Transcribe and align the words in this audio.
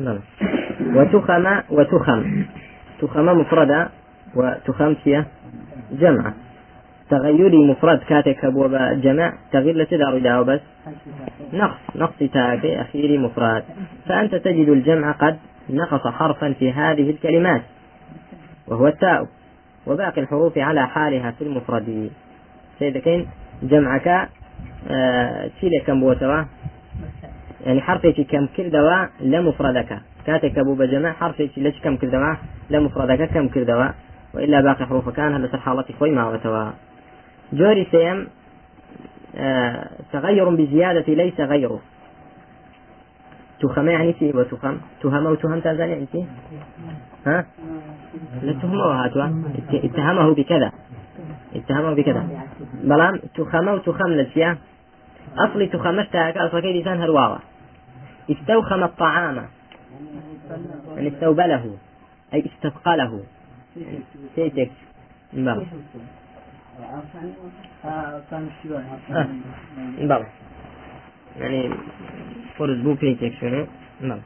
نعم. 0.00 0.18
وتخم 0.94 1.60
وتخم. 1.70 2.44
تخم 3.00 3.24
مفردة 3.24 3.88
وتخم 4.34 4.94
هي 5.04 5.24
جمعة 5.92 6.34
تغيري 7.10 7.58
مفرد 7.70 7.98
كاتك 7.98 8.44
أبو 8.44 8.68
جمع 8.92 9.32
تغيير 9.52 9.76
لتدار 9.76 10.18
داو 10.18 10.44
بس؟ 10.44 10.60
نقص. 11.52 11.78
نقص 11.96 12.18
تاكي 12.18 12.80
أخيري 12.80 13.18
مفرد. 13.18 13.62
فأنت 14.06 14.34
تجد 14.34 14.68
الجمع 14.68 15.12
قد 15.12 15.38
نقص 15.70 16.06
حرفا 16.06 16.52
في 16.52 16.72
هذه 16.72 17.10
الكلمات. 17.10 17.62
وهو 18.68 18.86
التاء 18.86 19.26
وباقي 19.86 20.20
الحروف 20.20 20.58
على 20.58 20.88
حالها 20.88 21.30
في 21.30 21.44
المفرد. 21.44 22.10
سيدكين 22.78 23.26
جمعك 23.62 24.28
آه 24.90 25.50
كم 25.86 26.00
بوتوا 26.00 26.44
يعني 27.68 27.80
حرفك 27.80 28.20
كم 28.20 28.46
كردوا 28.46 29.06
لمفردك 29.20 30.00
كاتك 30.26 30.58
أبو 30.58 30.74
بجمع 30.74 31.12
حرفك 31.12 31.50
ليش 31.56 31.80
كم 31.80 31.96
كردوا 31.96 32.34
لمفردك 32.70 33.28
كم 33.28 33.48
كردوا 33.48 33.88
وإلا 34.34 34.60
باقي 34.60 34.86
حروف 34.86 35.08
كان 35.08 35.44
هذا 35.44 35.58
حالتي 35.58 35.92
خوي 35.92 36.10
ما 36.10 36.28
وتوا 36.28 36.70
جوري 37.52 37.86
سيم 37.90 38.26
آه 39.36 39.88
تغير 40.12 40.48
بزيادة 40.48 41.14
ليس 41.14 41.40
غيره. 41.40 41.80
تخم 43.60 43.88
يعني 43.88 44.14
شيء 44.18 44.36
وتخم 44.36 44.76
تهم 45.02 45.26
وتهم 45.26 45.60
تازال 45.60 45.88
يعني 45.88 46.06
شيء 46.12 46.26
ها؟ 47.26 47.46
لا 48.42 48.52
تهمة 48.52 49.04
هاتوا 49.04 49.28
اتهمه 49.72 50.34
بكذا. 50.34 50.72
اتهمه 51.56 51.94
بكذا. 51.94 52.28
بلام 52.84 53.20
تخم 53.34 53.68
وتخم 53.68 54.08
لسيا 54.08 54.58
أصلي 55.38 55.66
تخمشتها 55.66 56.30
كأصل 56.30 56.60
كي 56.60 56.80
لسان 56.80 57.00
هرواوة 57.00 57.38
استوخم 58.30 58.82
الطعام. 58.84 59.48
يعني 60.96 61.08
استوبله. 61.08 61.76
أي 62.34 62.44
استثقله. 62.46 63.22
سيتك 64.36 64.70
بلى 65.32 65.66
بلى 69.98 70.26
يعني 71.40 71.70
فرز 72.58 72.78
بو 72.80 72.94
بيتك 72.94 73.32
شنو 73.40 73.66
بلى 74.00 74.20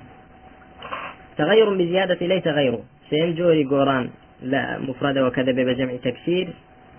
تغير 1.36 1.74
بزيادة 1.74 2.26
ليس 2.26 2.46
غيره. 2.46 2.82
سين 3.10 3.34
جوري 3.34 3.64
قوران 3.64 4.10
لا 4.42 4.78
مفردة 4.78 5.26
وكذا 5.26 5.52
بجمع 5.52 5.96
تكسير. 5.96 6.54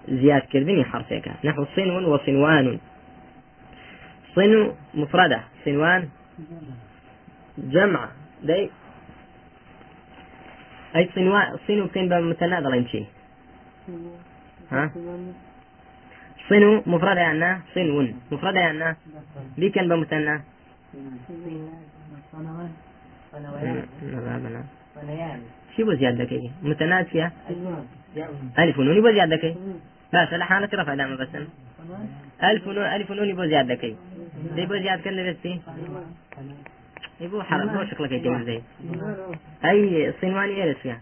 زياد 0.09 0.41
كردني 0.41 0.83
حرفك 0.83 1.31
نحو 1.43 1.65
صنو 1.75 2.13
وصنوان. 2.13 2.79
صنو 4.35 4.73
مفردة. 4.93 5.39
صنوان. 5.65 6.09
جمع. 7.57 8.09
دي 8.43 8.69
أي 10.95 11.09
صنوان 11.15 11.57
صنو 11.67 11.87
كان 11.87 12.09
بمتناظر 12.09 12.75
يمشي 12.75 13.05
ها؟ 14.71 14.91
صنو 16.49 16.83
مفردة 16.85 17.21
يعني 17.21 17.61
صنو 17.75 18.07
مفردة 18.31 18.59
يعني 18.59 18.95
بي 19.57 19.69
كان 19.69 19.89
بمثنى 19.89 20.41
شي 25.75 25.83
بو 25.83 25.93
زيادة 25.93 26.23
كي 26.25 26.51
فيها؟ 27.03 27.31
ألف 28.59 28.79
ونوني 28.79 29.01
بو 29.01 29.11
زيادة 29.11 29.35
كي 29.35 29.55
بس 30.13 30.33
الحالة 30.33 30.69
رفع 30.73 30.95
دائما 30.95 31.15
بس. 31.15 31.29
ألف 32.43 32.67
ونون 32.67 32.85
ألف 32.85 33.11
ونوني 33.11 33.33
بو 33.33 33.45
زيادة 33.45 33.75
كي 33.75 33.95
دي 34.55 34.65
بو 34.65 34.77
زيادة 34.77 35.01
كان 35.01 35.15
نرسي 35.15 35.61
يبو 37.21 37.41
حرام 37.41 37.67
بو 37.67 37.85
شكلك 37.85 38.11
يتم 38.11 38.43
زي. 38.43 38.61
أي 39.65 40.13
صنواني 40.21 40.59
يرس 40.59 40.77
فيها 40.77 40.99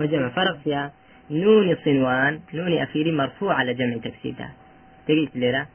وجمع 0.00 0.28
فرق 0.28 0.58
فيها 0.64 0.92
نون 1.30 1.76
صنوان 1.84 2.40
نون 2.54 2.78
أخيري 2.78 3.12
مرفوع 3.12 3.54
على 3.54 3.74
جمع 3.74 3.96
تكسيرها 3.96 4.52
تقيت 5.06 5.36
ليرة؟ 5.36 5.66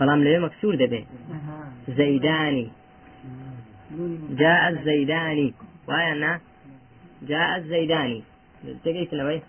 بلام 0.00 0.24
ليه 0.24 0.38
مكسور 0.38 0.74
دبي. 0.74 1.06
زيداني. 1.88 2.68
جاء 4.30 4.68
الزيداني. 4.68 5.54
وأنا 5.88 6.40
جاء 7.22 7.56
الزيداني. 7.56 8.22
تقيت 8.84 9.14
لوي 9.14 9.42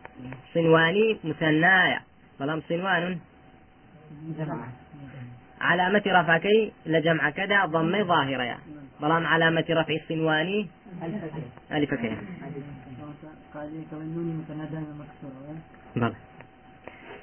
صنواني 0.54 1.18
مثنايا 1.24 2.00
بلام 2.40 2.62
صنوان 2.70 3.20
علامة 5.62 6.04
رفعكي 6.08 6.72
لجمع 6.86 7.30
كذا 7.30 7.66
ضم 7.66 8.04
ظاهرة. 8.04 8.44
يا 8.44 8.58
علامة 9.26 9.66
رفع 9.70 9.94
الصنواني 9.94 10.68
ألف 11.72 11.94
كي 11.94 12.16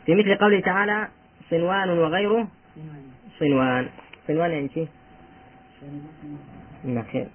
في 0.06 0.14
مثل 0.14 0.34
قوله 0.34 0.60
تعالى 0.60 1.08
صنوان 1.50 1.90
وغيره 1.90 2.48
صنوان 3.40 3.88
صنوان 4.28 4.50
يعني 4.50 4.68
شي؟ 4.68 4.86
خير 7.12 7.28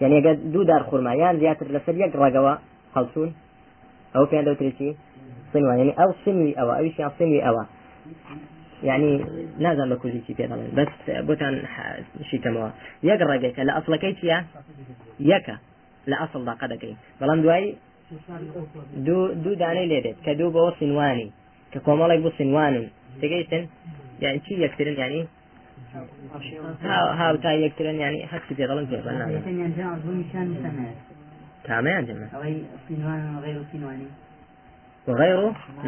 يعني 0.00 0.28
قد 0.28 0.52
دو 0.52 0.62
دار 0.62 0.82
خرما. 0.82 1.14
يعني 1.14 1.38
زياتر 1.38 1.66
لسر 1.66 1.94
يق 1.96 2.16
رقوا 2.16 2.56
خلصون. 2.94 3.34
أو 4.16 4.26
في 4.26 4.38
عنده 4.38 4.54
تريشي؟ 4.54 4.94
صنوان 5.52 5.78
يعني 5.78 5.90
أو 5.90 6.14
صنوي 6.24 6.52
أو 6.60 6.72
أو 6.72 6.90
شيء 6.90 7.08
صنوي 7.18 7.48
أو 7.48 7.64
یعنی 8.88 9.10
نازان 9.64 9.88
بە 9.92 9.96
کوردیسی 10.02 10.32
پێ 10.38 10.44
دەڵێن. 10.50 10.70
بەس 10.78 10.92
بۆتان 11.28 11.54
شیکەمەوە. 12.28 12.70
یەک 13.08 13.20
ڕێگەکە 13.28 13.62
لە 13.68 13.72
ئەسڵەکەی 13.76 14.14
چییە؟ 14.18 14.38
یەکە. 15.32 15.56
لە 16.10 16.16
ئەسڵ 16.20 16.42
داقە 16.48 16.66
دەکەین. 16.72 16.96
بەڵام 17.20 17.38
دوایی؟ 17.44 17.70
دوو 19.06 19.22
دوو 19.42 19.54
دانەی 19.62 19.86
لێ 19.90 19.98
دێت. 20.04 20.18
کە 20.24 20.32
دوو 20.38 20.54
بەوە 20.56 20.70
سینوانی 20.78 21.28
کە 21.74 21.80
کۆمەڵێک 21.86 22.20
بۆ 22.24 22.30
سینوانن 22.38 22.86
تێگەیتن 23.20 23.64
یان 24.24 24.36
چی 24.44 24.52
یەکترن 24.64 24.96
ینی 25.02 25.22
هاوتا 27.20 27.50
یەکترن 27.64 27.96
ینی 28.04 28.20
حەکسی 28.32 28.54
پێ 28.58 28.64
دەڵن 28.70 28.86
پێ 28.90 28.98
کامیان 31.66 32.02
جمع 32.06 32.28
وغير 35.08 35.40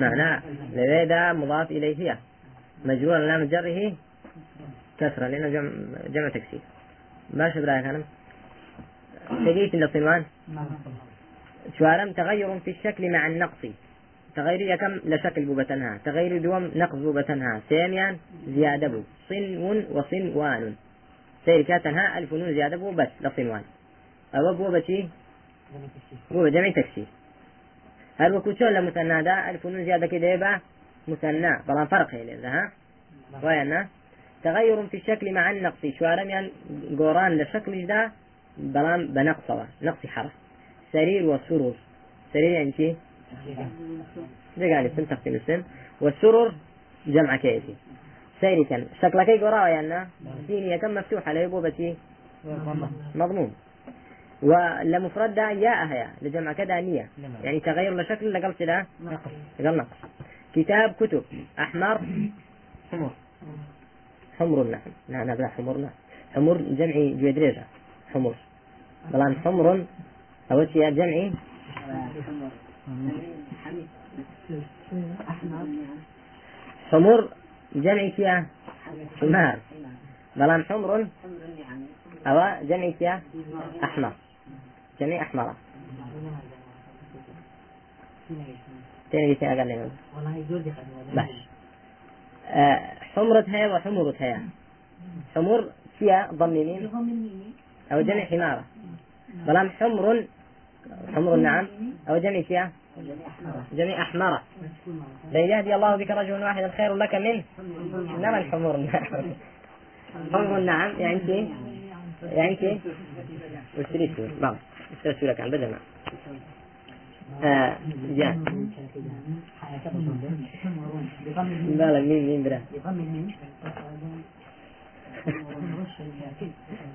معناه 0.03 0.43
لذا 0.77 1.23
مضاف 1.41 1.69
إليه 1.77 1.97
هي 2.01 2.11
مجرور 2.85 3.19
لام 3.19 3.45
جره 3.45 3.93
كسرة 4.99 5.29
لأنه 5.29 5.49
جمع, 5.49 5.71
جمع 6.09 6.29
تكسير. 6.29 6.61
باش 7.31 7.59
برأيك 7.59 7.87
أنا؟ 7.87 8.03
تجيت 9.47 9.75
الصنوان؟ 9.75 10.25
شوارم 11.79 12.13
تغير 12.13 12.61
في 12.61 12.71
الشكل 12.71 13.11
مع 13.11 13.27
النقص. 13.27 13.67
تغير 14.37 14.77
كم؟ 14.77 15.01
لشكل 15.05 15.45
بوبتنها 15.45 15.99
تغير 16.05 16.43
دوم 16.43 16.71
نقص 16.75 16.95
بوبتنها 16.95 17.61
ساميا 17.69 18.17
زيادة 18.47 18.89
بو. 18.89 19.03
صنو 19.29 19.83
وصنوان. 19.91 20.75
سير 21.45 21.63
كاتنها 21.63 22.19
ألف 22.19 22.33
نون 22.33 22.55
زيادة 22.55 22.77
بو 22.77 22.91
بس 22.91 23.09
لصنوان. 23.21 23.63
أو 24.35 24.55
بوبتي 24.55 25.09
بو 26.31 26.49
جمع 26.49 26.71
تكسير. 26.71 27.07
هل 28.19 28.35
وكوشون 28.35 28.69
لمثنى 28.69 29.23
دا 29.23 29.51
ألف 29.51 29.67
نون 29.67 29.85
زيادة 29.85 30.07
كده 30.07 30.27
يبقى؟ 30.27 30.61
مثنى 31.09 31.59
بلا 31.69 31.85
فرق 31.85 32.15
هي 32.15 32.47
ها؟ 32.47 32.73
ويانا 33.43 33.87
تغير 34.45 34.87
في 34.87 34.97
الشكل 34.97 35.33
مع 35.33 35.51
النقص. 35.51 35.87
شوارم 35.99 36.31
يعني 36.31 36.51
قوران 36.99 37.39
لشكل 37.39 37.87
دا 37.87 38.11
بلام 38.59 39.07
بنقصه 39.07 39.67
نقص 39.83 40.07
حرف. 40.07 40.33
سرير 40.93 41.27
وسرور. 41.27 41.75
سرير 42.33 42.51
يعني 42.51 42.73
شيء 42.73 42.97
ده 44.57 44.67
قال 44.77 44.87
اسم 44.87 45.05
تختم 45.05 45.35
السن 45.35 45.63
والسرور 46.01 46.55
جمع 47.07 47.37
كيفي 47.37 47.75
سيري 48.41 48.65
كان 48.65 48.87
شكلك 49.03 49.31
قراءة 49.31 49.69
يعني؟ 49.69 50.09
سينية 50.47 50.77
كم 50.77 50.95
مفتوحة؟ 50.95 51.33
ليبو 51.33 51.61
بتي 51.61 51.97
مضمون. 53.15 53.55
ولمفرد 54.43 55.35
ده 55.35 55.51
يا 55.51 55.83
أهيا 55.83 56.11
لجمع 56.23 56.53
كذا 56.53 56.81
نية. 56.81 57.09
يعني 57.45 57.61
تغير 57.61 57.97
لشكل 57.97 58.33
لقلت 58.33 58.63
ده؟ 58.63 58.87
قال 59.59 59.77
نقص. 59.77 59.97
كتاب 60.57 60.93
كتب. 61.01 61.25
أحمر. 61.59 62.01
حمر. 62.93 63.11
حمر 64.39 64.65
نعم 64.65 64.81
نعم 65.09 65.27
لا 65.37 65.49
حمر 65.49 65.77
نعم 65.77 65.91
حمر 66.35 66.57
جمعي 66.57 67.15
جويدريجة 67.21 67.65
حمر. 68.13 68.35
بلان 69.13 69.37
حمر. 69.45 69.85
أول 70.53 70.69
شيء 70.73 70.91
جمعي. 70.91 71.33
حمر. 76.91 77.29
جمعي 77.75 78.11
فيها 78.11 78.47
حمار. 79.21 79.59
بلان 80.37 80.65
حمر. 80.65 81.07
أو 82.27 82.65
جمعي 82.65 82.93
فيها 82.99 83.23
أحمر. 83.85 84.13
جميع 85.01 85.23
أحمر. 85.23 85.55
بيتي 89.13 89.47
أقل 89.47 89.69
لي 89.69 89.91
والله 90.17 90.37
يجوز 90.37 90.63
باش 91.15 91.31
آه 92.49 92.97
وحمرة 93.73 94.15
هيا 94.19 94.49
حمر 95.35 95.69
فيها 95.99 96.31
ضم 96.35 96.55
أو 97.93 98.01
جمع 98.01 98.25
حمارة. 98.25 98.65
بلام 99.47 99.71
حمر 99.71 100.25
حمر 101.15 101.37
نعم. 101.37 101.67
أو 102.09 102.19
جمع 102.19 102.43
فيها. 102.43 102.73
جميع 103.73 104.03
أحمر 104.03 104.41
لن 105.33 105.41
يهدي 105.41 105.75
الله 105.75 105.97
بك 105.97 106.11
رجل 106.11 106.43
واحدا 106.43 106.69
خير 106.69 106.95
لك 106.95 107.15
منه. 107.15 107.45
نرى 108.19 108.39
الحمر 108.39 108.77
نعم. 108.77 109.05
حمر 110.33 110.61
نعم. 110.61 111.01
يعني 111.01 111.19
كي 111.19 111.55
يعني 112.23 112.57
كي 112.57 112.81
واشتري 113.79 114.13
سور 114.17 114.31
بعض 114.41 114.57
اشتري 114.97 115.15
سورة 115.21 115.33
كان 115.33 115.51
بدل 115.51 115.71
ما 115.71 115.79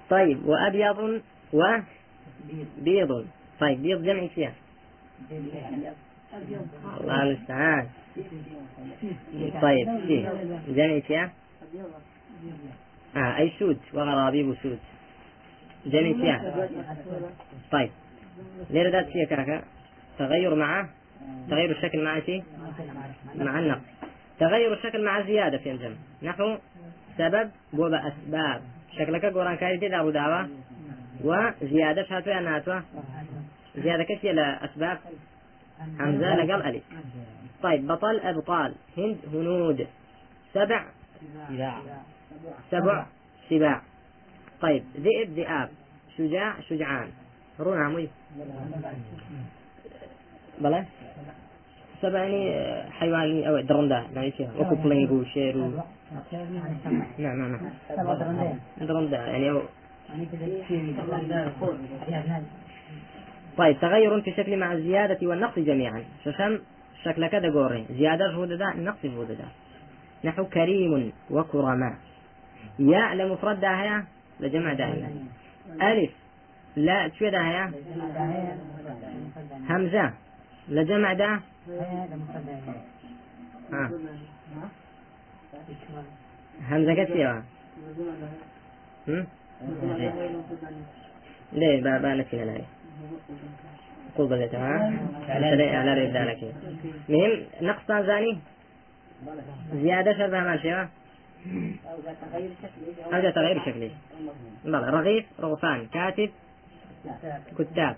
طيب 0.09 0.45
وأبيض 0.45 1.21
وبيض 1.53 3.27
طيب 3.59 3.81
بيض 3.81 4.03
جمع 4.03 4.27
فيها 4.27 4.53
الله 7.01 7.23
المستعان 7.23 7.87
طيب 9.61 9.87
جمع 10.67 10.99
فيها 10.99 11.31
آه 13.15 13.37
أي 13.37 13.51
سود 13.59 13.77
وغرابيب 13.93 14.55
سود 14.63 14.79
جمع 15.85 16.13
فيها 16.13 16.67
طيب 17.71 17.89
ليه 18.69 18.83
ردات 18.83 19.07
فيها 19.09 19.25
كاكا 19.25 19.63
تغير 20.19 20.55
مع 20.55 20.87
تغير 21.49 21.71
الشكل 21.71 22.03
مع 22.03 22.19
شيء 22.19 22.43
مع 23.35 23.59
النقص. 23.59 23.81
تغير 24.39 24.73
الشكل 24.73 25.05
مع 25.05 25.21
زيادة 25.21 25.57
في 25.57 25.71
الجمع. 25.71 25.95
نحو 26.23 26.57
سبب 27.17 27.51
بوبا 27.73 28.07
أسباب. 28.07 28.61
شكلك 28.97 29.25
قرآن 29.25 29.55
كاي 29.55 29.77
دي 29.77 29.87
دابو 29.87 30.09
دعوة 30.09 30.49
وزيادة 31.23 32.03
شهاتو 32.03 32.31
ناتوا 32.31 32.79
زيادة 33.75 34.03
كثيرة 34.03 34.33
لأسباب 34.33 34.97
حمزة 35.99 36.35
لقل 36.35 36.61
ألف. 36.61 36.83
طيب 37.63 37.87
بطل 37.87 38.19
أبطال. 38.19 38.75
هند 38.97 39.17
هنود. 39.33 39.87
سبع. 40.53 40.85
سبع. 42.71 43.05
سباع. 43.49 43.81
طيب 44.61 44.83
ذئب 44.97 45.29
ذئاب. 45.29 45.69
شجاع 46.17 46.61
شجعان. 46.61 47.09
رون 47.59 47.77
عمي 47.77 48.09
يعني 52.03 52.91
حيوان 52.91 53.43
أو 53.43 53.59
درندا 53.59 54.03
يعني 54.15 54.31
فيها 54.31 54.49
وكو 54.59 54.75
بلينجو 54.75 55.23
شيرو 55.23 55.71
نعم 57.17 57.39
نعم 57.51 57.71
درندا 58.81 59.17
يعني 59.17 59.49
أو 59.49 59.61
طيب 63.57 63.79
تغير 63.79 64.21
في 64.21 64.29
الشكل 64.29 64.57
مع 64.57 64.73
الزيادة 64.73 65.27
والنقص 65.27 65.59
جميعا 65.59 66.03
ششم 66.25 66.59
شكل 67.03 67.27
كذا 67.27 67.51
قوري 67.51 67.85
زيادة 67.89 68.31
هو 68.31 68.45
ده 68.45 68.73
نقص 68.75 69.05
هو 69.05 69.23
ده. 69.23 69.35
نحو 70.23 70.45
كريم 70.45 71.11
وكرماء 71.29 71.93
يا 72.79 73.15
لمفرد 73.15 73.59
ده 73.59 73.69
هيا 73.81 74.05
لجمع 74.39 74.73
دائما 74.73 75.09
ألف. 75.81 76.11
لا 76.75 77.09
شو 77.19 77.29
ده 77.29 77.41
هيا 77.41 77.71
همزة 79.69 80.13
لجمع 80.71 81.13
ده؟ 81.13 81.39
ها. 83.71 83.91
همزة 86.69 86.93
كثيرة 87.03 87.43
ليه 91.53 91.81
نسينا 92.15 92.43
لها 92.43 92.65
قول 94.17 94.27
بلي 94.29 94.47
تمام 94.47 95.07
على 95.29 95.93
ريد 95.93 96.17
ذلك 96.17 96.53
مهم. 97.09 97.43
نقص 97.61 97.87
زاني؟ 97.87 98.39
زيادة 99.73 100.13
شربها 100.17 100.41
مال 100.41 100.61
شيء 100.61 100.87
أو 103.13 103.31
تغيير 103.31 103.59
شكلي 103.65 103.91
بلى 104.65 104.89
رغيف 104.89 105.25
رغفان 105.39 105.87
كاتب 105.87 106.29
كتاب. 107.59 107.95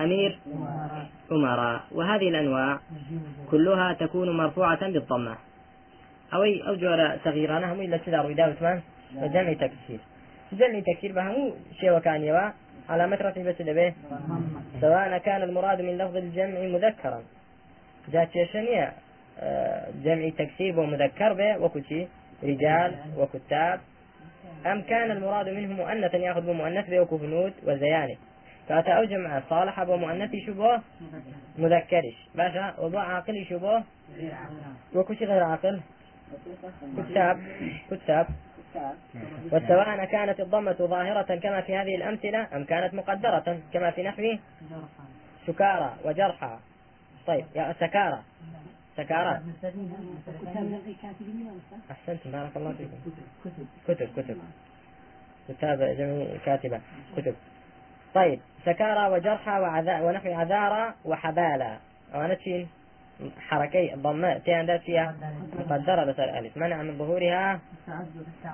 أمير 0.00 0.38
أمراء. 1.32 1.80
وهذه 1.92 2.28
الأنواع 2.28 2.80
كلها 3.50 3.92
تكون 3.92 4.36
مرفوعة 4.36 4.90
بالضمة. 4.90 5.36
أو 6.34 6.42
أو 6.42 6.74
جوار 6.74 7.18
صغيرة. 7.24 7.72
هم 7.72 7.80
إلا 7.80 7.96
تدار 7.96 8.30
إدارة 8.30 8.52
ثمان 8.52 8.80
وجمع 9.16 9.52
تكسير. 9.52 9.98
جمع 10.52 10.80
تكسير 10.80 11.12
بهم 11.12 11.52
شيء 11.80 11.96
وكان 11.96 12.22
يوا. 12.22 12.50
على 12.88 13.06
مترة 13.06 13.34
بس 13.42 13.62
به 13.62 13.94
سواء 14.80 15.18
كان 15.18 15.42
المراد 15.42 15.80
من 15.80 15.98
لفظ 15.98 16.16
الجمع 16.16 16.60
مذكرا. 16.60 17.22
جات 18.12 18.32
شنية؟ 18.52 18.92
آه، 19.40 19.86
جمع 20.04 20.28
تكسير 20.28 20.80
ومذكر 20.80 21.32
به. 21.32 21.58
وكتي 21.58 22.08
رجال 22.42 22.94
وكتاب 23.18 23.80
أم 24.66 24.82
كان 24.82 25.10
المراد 25.10 25.48
منه 25.48 25.74
مؤنثا؟ 25.74 26.16
يأخذ 26.16 26.40
بمؤنث 26.40 26.90
به. 26.90 27.00
وكفنود 27.00 27.52
وزيانب 27.66 28.18
فأتى 28.68 28.96
أو 28.96 29.04
جمع 29.04 29.42
صالح 29.50 29.82
بمؤنث 29.82 30.30
شبه 30.46 30.80
مذكرش. 31.58 32.28
باشا 32.34 32.74
وضع 32.80 33.02
عاقل 33.02 33.46
شبه 33.50 33.82
وكشي 34.94 35.24
غير 35.24 35.42
عاقل؟ 35.42 35.80
كتاب. 37.10 37.40
كتاب. 37.90 38.26
والسواء 39.52 40.04
كانت 40.04 40.40
الضمة 40.40 40.72
ظاهرة 40.72 41.36
كما 41.36 41.60
في 41.60 41.76
هذه 41.76 41.94
الأمثلة 41.96 42.56
أم 42.56 42.64
كانت 42.64 42.94
مقدرة 42.94 43.58
كما 43.72 43.90
في 43.90 44.02
نحو 44.02 44.22
سكارى 45.46 45.94
وجرحى. 46.04 46.58
طيب 47.26 47.44
يا 47.56 47.74
سكارى. 47.80 48.22
سكارى. 48.96 49.40
أحسنت. 51.90 52.28
بارك 52.28 52.56
الله 52.56 52.72
فيكم. 52.72 52.98
كتب 53.88 54.08
كتب. 54.16 54.38
كتاب 55.48 55.78
جميع 55.78 56.26
كاتبة 56.44 56.80
كتب. 57.16 57.34
طيب 58.14 58.40
سكارى 58.64 59.12
وجرحى 59.12 59.50
وعذا 59.50 60.00
ونحو 60.00 60.32
عذارى 60.32 60.94
أنا 62.14 62.34
تشين 62.34 62.68
حركي 63.38 63.94
ضماء 63.94 64.38
تي 64.38 64.78
فيها 64.78 65.14
مقدرة 65.58 66.04
بس 66.04 66.20
الألف. 66.20 66.56
منع 66.56 66.82
من 66.82 66.98
ظهورها 66.98 67.60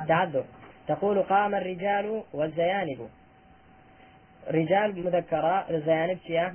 تعذر 0.09 0.45
تقول 0.89 1.23
قام 1.23 1.55
الرجال 1.55 2.23
والزيانب. 2.33 3.09
رجال 4.51 5.05
مذكرة 5.05 5.71
الزيانب 5.71 6.19
فيها 6.19 6.55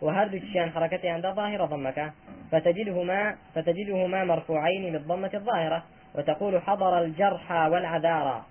وهرد 0.00 0.34
الشيان 0.34 0.70
حركتي 0.70 1.08
عند 1.08 1.26
ظاهرة 1.26 1.64
ضمك. 1.64 2.12
فتجدهما 2.52 3.36
فتجدهما 3.54 4.24
مرفوعين 4.24 4.92
بالضمة 4.92 5.30
الظاهرة. 5.34 5.82
وتقول 6.14 6.62
حضر 6.62 6.98
الجرحى 6.98 7.68
والعذارى. 7.72 8.42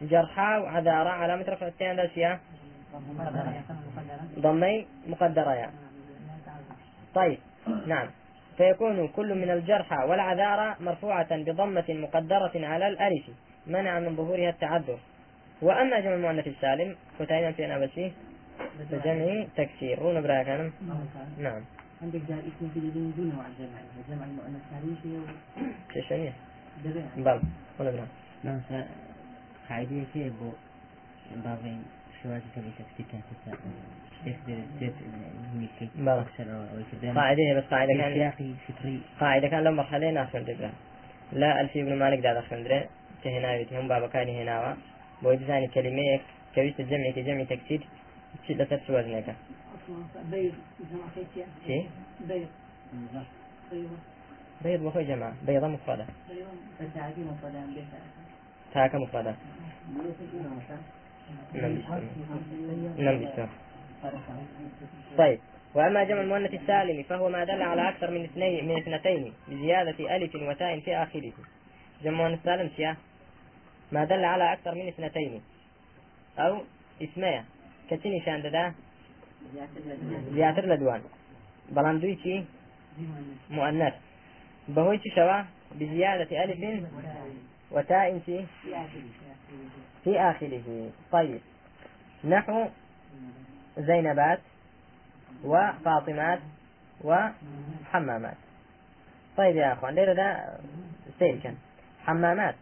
جرحى 0.00 0.58
وعذارى 0.58 1.08
علامة 1.08 1.44
رفع 1.48 1.66
التين 1.66 1.96
ذا 1.96 2.06
ضمي 4.38 4.86
مقدرة 5.06 5.50
يعني. 5.50 5.72
طيب 7.14 7.38
نعم. 7.86 8.08
فيكون 8.56 9.08
كل 9.08 9.34
من 9.34 9.50
الجرحى 9.50 9.96
والعذارى 10.08 10.76
مرفوعة 10.80 11.36
بضمة 11.36 11.84
مقدرة 11.88 12.52
على 12.54 12.88
الألف 12.88 13.30
منع 13.66 14.00
من 14.00 14.16
ظهورها 14.16 14.50
التعذر. 14.50 14.98
وأما 15.62 16.00
جمع 16.00 16.14
المؤنث 16.14 16.46
السالم 16.46 16.96
فتاينا 17.18 17.52
في 17.52 17.66
أنا 17.66 17.78
بسي 17.78 18.12
بجمع 18.90 19.46
تكسير. 19.56 19.98
رونا 19.98 20.20
برايا 20.20 20.42
كان 20.42 20.72
نعم. 21.38 21.62
عندك 22.02 22.20
دار 22.28 22.38
اسم 22.38 22.68
في 22.74 22.78
الدين 22.78 23.12
دون 23.16 23.38
وعد 23.38 23.50
جمع. 23.58 23.78
جمع 24.08 24.24
المؤنث 24.24 24.62
السالم 24.72 25.26
في 25.92 26.02
شيء 26.02 26.32
بل. 27.16 27.40
ولا 27.78 27.90
برا 27.90 28.06
نعم 28.44 28.60
قاعدة 29.68 30.04
كيف 30.14 30.32
بو 30.40 30.50
بابين؟ 31.36 31.82
قاعدة 37.14 37.54
بس 37.56 37.64
قاعدة 37.70 37.94
كان 37.94 38.32
قاعدة 39.20 39.48
كان 39.48 39.64
لما 39.64 39.82
مرحلة 39.82 40.10
ناخذ 40.10 40.40
دبرة 40.40 40.72
لا 41.32 41.60
ألفي 41.60 41.82
بن 41.82 41.98
مالك 41.98 42.18
دار 42.18 42.42
خندرة 42.42 42.88
كهنا 43.24 43.80
هم 43.80 43.88
بابا 43.88 44.06
كان 44.06 44.28
هنا 44.28 44.76
بويد 45.22 45.40
ثاني 45.40 45.68
كلمة 45.68 46.20
كويس 46.54 46.80
الجمع 46.80 47.10
كجمع 47.16 47.44
تكسير 47.44 47.80
تشيل 48.42 48.62
لتر 48.62 48.80
وزنك 48.88 49.34
بيض 50.30 50.54
شيء 51.66 51.88
بيض 52.28 52.48
بيض 54.64 54.80
بخوي 54.80 55.04
جماعة 55.04 55.34
بيضة 55.46 55.68
مفردة 55.68 56.06
تاكا 58.74 58.98
مفردة 58.98 59.34
نعم 62.98 63.20
طيب. 65.18 65.38
وأما 65.74 66.04
جمع 66.04 66.20
المؤنث 66.20 66.54
السالم 66.54 67.02
فهو 67.02 67.28
ما 67.28 67.44
دل 67.44 67.62
على 67.62 67.88
أكثر 67.88 68.10
من 68.10 68.24
اثنين 68.24 68.68
من 68.68 68.76
اثنتين 68.76 69.32
بزيادة 69.48 70.16
ألف 70.16 70.34
وتاء 70.34 70.80
في 70.80 70.96
آخره. 70.96 71.32
جمع 72.02 72.26
المؤنث 72.26 72.38
السالم 72.38 72.70
سيا 72.76 72.96
ما 73.92 74.04
دل 74.04 74.24
على 74.24 74.52
أكثر 74.52 74.74
من 74.74 74.88
اثنتين. 74.88 75.42
أو 76.38 76.62
اسمية 77.02 77.44
كتني 77.90 78.20
شان 78.20 78.42
ددا 78.42 78.74
زياتر 80.32 80.66
لدوان 80.66 81.00
بلان 81.68 82.00
مؤنث. 83.50 83.94
بهوي 84.68 85.00
شوا؟ 85.14 85.42
بزيادة 85.80 86.44
ألف 86.44 86.86
وتاء 87.76 88.18
في 90.04 90.20
آخره. 90.20 90.90
طيب. 91.12 91.40
نحو 92.24 92.66
زينبات 93.78 94.40
وفاطمات 95.44 96.38
وحمامات. 97.04 98.36
طيب 99.36 99.56
يا 99.56 99.72
أخوان 99.72 99.94
ليلة 99.94 100.12
ده 100.12 100.58
سير 101.18 101.38
كان. 101.42 101.56
حمامات. 102.04 102.54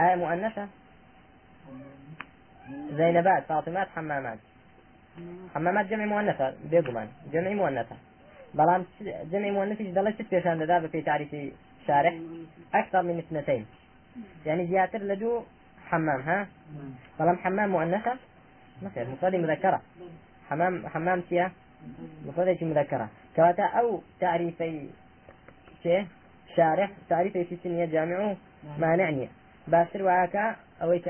آية 0.00 0.14
مؤنثة. 0.14 0.68
زينبات 2.92 3.44
فاطمات 3.44 3.88
حمامات. 3.88 4.38
حمامات 5.54 5.86
جمع 5.86 6.04
مؤنثة 6.04 6.54
بيقمان 6.70 7.08
جمع 7.32 7.50
مؤنثة. 7.50 7.96
بلان 8.54 8.84
جمع 9.00 9.50
مؤنثة 9.50 9.84
دلت 9.84 10.22
بيشان 10.34 10.66
ده 10.66 10.88
في 10.88 11.02
تعريف 11.02 11.34
شارح 11.88 12.14
أكثر 12.74 13.02
من 13.02 13.18
اثنتين. 13.18 13.66
يعني 14.46 14.66
زياتر 14.66 14.98
لدو 14.98 15.42
حمام 15.86 16.20
ها؟ 16.20 16.46
بلان 17.20 17.38
حمام 17.38 17.70
مؤنثة 17.70 18.16
مثلا 18.82 19.04
مفردة 19.04 19.38
مذكرة. 19.38 19.80
حمام 20.50 20.88
حمام 20.88 21.20
تيا 21.20 21.52
مفردة 22.26 22.66
مذكرة. 22.66 23.08
كواتا 23.36 23.62
أو 23.62 24.02
تعريفي 24.20 24.88
شيء 25.82 26.06
شارح 26.56 26.90
تعريفي 27.08 27.44
في 27.44 27.56
سنية 27.64 27.84
جامع 27.84 28.34
مانعني. 28.78 29.28
باشر 29.68 30.02
وعاكا 30.02 30.56
أويك 30.82 31.08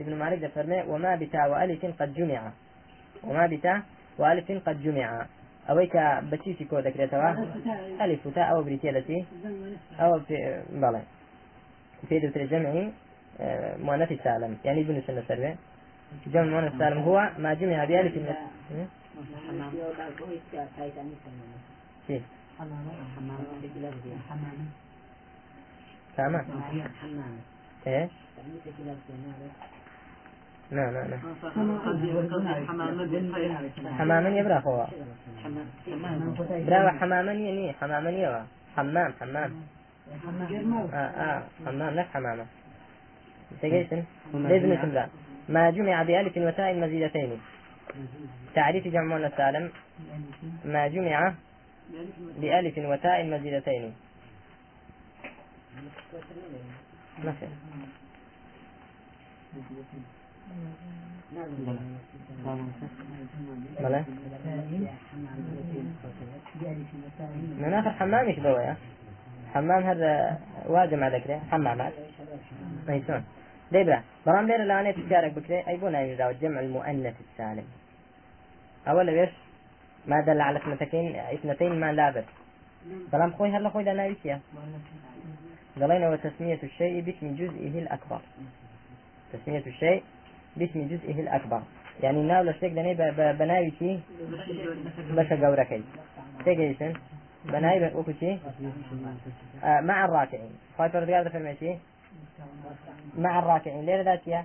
ابن 0.00 0.14
مالك 0.18 0.38
دفرمي 0.38 0.82
وما 0.82 1.16
بتا 1.16 1.46
وألف 1.46 2.02
قد 2.02 2.14
جمع. 2.14 2.50
وما 3.24 3.46
بتا 3.46 3.82
وألف 4.18 4.68
قد 4.68 4.82
جمع. 4.82 5.26
أويك 5.70 5.96
بتشيسي 6.32 6.64
كو 6.64 6.78
ذكرتها 6.78 7.32
ألف 8.00 8.26
وتاء 8.26 8.50
أو 8.50 8.62
بريتيلتي 8.62 9.24
أو 10.00 10.20
في 10.20 10.62
بلى 10.72 11.02
في 12.08 12.18
دكتور 12.18 12.42
الجمعي 12.42 12.92
آه، 13.40 13.76
مؤنث 13.76 14.12
السالم 14.12 14.58
يعني 14.64 14.80
ابن 14.80 15.02
سنة 15.06 15.22
سلبي 15.28 15.56
جمع 16.26 16.42
مؤنث 16.60 16.72
السالم 16.74 16.98
هو. 17.02 17.30
ما 17.38 17.54
جمع 17.54 17.84
بألف 17.84 18.14
كيف 22.08 22.22
حمام. 26.16 26.46
إيه 27.86 28.08
لا 30.70 30.90
لا 30.90 31.02
لا. 31.10 31.18
حماما 33.98 34.28
يبرا 34.28 34.58
هو 34.58 34.86
برا 36.66 36.90
حماما 36.90 37.32
يعني 37.32 37.72
حماما 37.72 38.10
يوا 38.10 38.42
حمام 38.76 39.12
حمام. 39.20 39.50
آه 40.94 40.96
آه 40.96 41.42
حمام 41.66 41.94
لا 41.94 42.02
حمامة. 42.02 42.46
تجيشن 43.62 44.04
لازم 44.34 44.72
اسم 44.72 45.08
ما 45.48 45.70
جمع 45.70 46.02
بألف 46.02 46.36
وتاء 46.36 46.74
مزيدتين. 46.74 47.40
تعريف 48.54 48.88
جمع 48.88 49.16
السالم. 49.16 49.70
ما 50.64 50.88
جمع 50.88 51.34
بألف 52.40 52.78
وتاء 52.78 53.24
مزيدتين. 53.26 53.94
ما 57.24 57.32
بلى 63.80 64.04
من 67.58 67.74
آخر 67.74 67.90
حمام 67.90 68.26
إيش 68.26 68.38
بويا 68.38 68.76
حمام 69.54 69.82
هذا 69.82 70.38
واجب 70.66 70.94
مع 70.94 71.08
ذكره 71.08 71.40
حمامات 71.50 71.92
ميسون 72.88 73.24
ديبرا 73.72 74.02
برام 74.26 74.46
ليرة 74.46 74.64
لاني 74.64 74.92
تشارك 74.92 75.32
بكري 75.32 75.68
أي 75.68 75.76
بونا 75.76 76.00
يزاو 76.00 76.32
جمع 76.32 76.60
المؤنث 76.60 77.14
السالم 77.20 77.64
أولا 78.88 79.12
بيش 79.12 79.30
ما 80.06 80.20
دل 80.20 80.40
على 80.40 80.58
اثنتين 80.58 81.16
اثنتين 81.16 81.80
ما 81.80 81.92
لابد 81.92 82.24
بلام 83.12 83.32
خوي 83.32 83.50
هلا 83.50 83.68
خوي 83.68 83.84
لنا 83.84 84.06
يسيا 84.06 84.40
قالينا 85.80 86.10
وتسمية 86.10 86.58
الشيء 86.62 87.00
باسم 87.00 87.34
جزئه 87.34 87.78
الأكبر 87.78 88.20
تسمية 89.32 89.62
الشيء 89.66 90.02
باسم 90.56 90.88
جزئه 90.88 91.20
الأكبر. 91.20 91.62
يعني 92.02 92.22
ناو 92.22 92.42
لشتك 92.42 92.70
دني 92.70 92.94
بناوي 93.32 93.72
شي؟ 93.78 93.98
بشا 95.10 95.46
قوركي 95.46 95.82
تيجيشن 96.44 96.92
بناوي 97.44 97.88
بوكو 97.88 98.12
شي؟ 98.20 98.32
آه 99.64 99.80
مع 99.80 100.04
الراكعين. 100.04 100.50
خايف 100.78 100.96
الرياضة 100.96 101.28
في 101.28 101.36
المشي 101.36 101.74
مع 103.18 103.38
الراكعين. 103.38 103.86
ليه 103.86 104.02
ذاتيا 104.02 104.44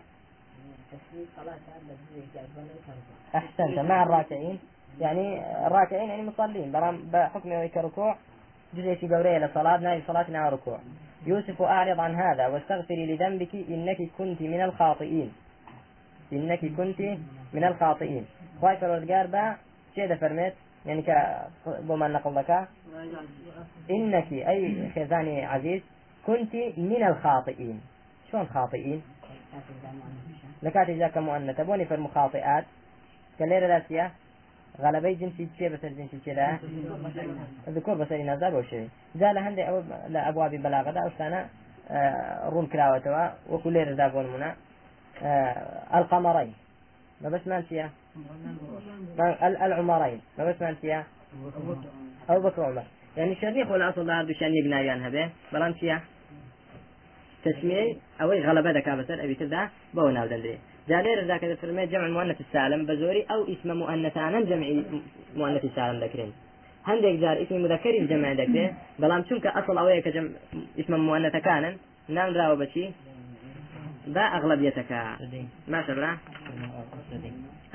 أحسنت. 3.36 3.80
مع 3.80 4.04
الراكعين. 4.04 4.60
يعني 5.00 5.42
الراكعين 5.68 6.10
يعني 6.10 6.24
مصلين. 6.24 6.72
برام 6.72 7.00
بحكم 7.14 7.50
ركوع. 7.78 8.16
جزء 8.74 8.96
في 8.96 9.08
قوريه 9.08 9.38
للصلاة 9.38 9.78
ناي 9.78 10.02
صلاتنا 10.08 10.50
ركوع. 10.50 10.80
يوسف 11.26 11.62
أعرض 11.62 12.00
عن 12.00 12.16
هذا. 12.16 12.48
واستغفري 12.48 13.16
لذنبك 13.16 13.56
إنك 13.56 13.98
كنت 14.18 14.42
من 14.42 14.62
الخاطئين. 14.62 15.32
إنك 16.34 16.60
كنت 16.78 17.00
من 17.54 17.64
الخاطئين. 17.64 18.26
خواهي 18.62 18.78
فرودقار 18.78 19.28
با 19.28 19.56
شيء 19.96 20.16
فرميت 20.16 20.54
يعني 20.86 21.02
ك 21.02 21.10
بما 21.66 22.08
نقول 22.08 22.36
لك 22.36 22.68
إنك 23.90 24.34
أي 24.34 24.90
خزاني 24.96 25.46
عزيز 25.46 25.82
كنت 26.28 26.56
من 26.78 27.04
الخاطئين. 27.04 27.82
شلون 28.32 28.46
خاطئين؟ 28.46 29.02
لكاتي 30.64 31.00
جاك 31.00 31.18
مؤنث 31.18 31.62
بوني 31.62 31.86
في 31.86 31.94
المخاطئات 31.96 32.66
كالليلة 33.40 33.68
ذاتية 33.68 34.12
غلبي 34.82 35.14
جنسي 35.14 35.48
شيء 35.58 35.74
بس 35.74 35.86
جنسي 35.86 36.20
كذا 36.26 36.60
ذكور 37.70 37.96
بس 37.96 38.12
إناث 38.12 38.40
ذا 38.40 38.50
بوشي 38.50 38.88
جاء 39.16 39.34
لهندي 39.34 39.70
أو 39.70 39.84
لأبواب 40.10 40.52
بلاغة 40.52 40.92
دا 40.92 41.08
أستانا 41.08 41.48
آه، 41.92 42.50
رون 42.50 42.70
وكل 43.50 43.96
ذا 43.96 44.08
بون 44.08 44.26
منا 44.26 44.50
آه، 44.52 44.56
القمرين. 45.96 46.54
ما 47.22 47.30
بس 47.30 47.48
مانسيا 47.48 47.90
العمرين. 49.44 50.22
ما 50.38 50.46
بس 50.46 50.62
مانسيا 50.62 51.04
أو 52.30 52.42
بكر 52.42 52.64
عمر 52.64 52.84
يعني 53.18 53.36
شريخ 53.36 53.72
ولا 53.72 53.90
أصل 53.90 54.08
لها 54.08 54.24
دوشان 54.24 54.56
يقنايان 54.56 55.04
هبه 55.04 55.30
بلان 55.54 55.76
شيا 55.76 56.02
تسمية؟ 57.44 57.96
أو 58.22 58.32
غلبة 58.32 58.72
ذكاء 58.72 58.96
بسر 58.96 59.24
أبي 59.24 59.36
تبدأ 59.36 59.70
بو 59.94 60.10
ناو 60.10 60.28
دندري. 60.28 60.58
دالير 60.88 61.28
ذاك 61.28 61.44
الفرمي 61.44 61.86
جمع 61.86 62.08
مؤنث 62.08 62.42
السالم 62.42 62.86
بزوري 62.86 63.26
أو 63.32 63.44
اسم 63.44 63.78
مؤنثانا 63.78 64.42
جمع 64.42 64.68
مؤنث 65.36 65.66
السالم 65.66 66.00
ذكرين 66.04 66.34
هندێک 66.90 67.16
جار 67.22 67.38
اسمی 67.42 67.60
مذەکەری 67.66 68.00
جەمع 68.12 68.32
دەکرێت 68.42 68.72
بەڵام 69.02 69.22
چونکە 69.28 69.50
ئەسڵ 69.56 69.76
ئەوەیە 69.80 70.02
کە 70.06 70.12
اسم 70.82 70.94
مؤنثەکانن 71.08 71.74
نامراوە 72.16 72.56
بەچی 72.62 72.86
راو 74.08 74.14
بشي 74.14 74.14
با 74.14 74.22
أغلبيتك. 74.22 74.92
ما 75.68 75.88
شاء 75.88 75.92
الله. 75.92 76.18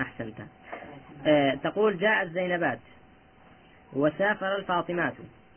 أحسنت. 0.01 0.41
أه 1.27 1.55
تقول 1.55 1.99
جاء 1.99 2.23
الزينبات. 2.23 2.79
وسافر 3.93 4.57
الفاطمات. 4.57 5.15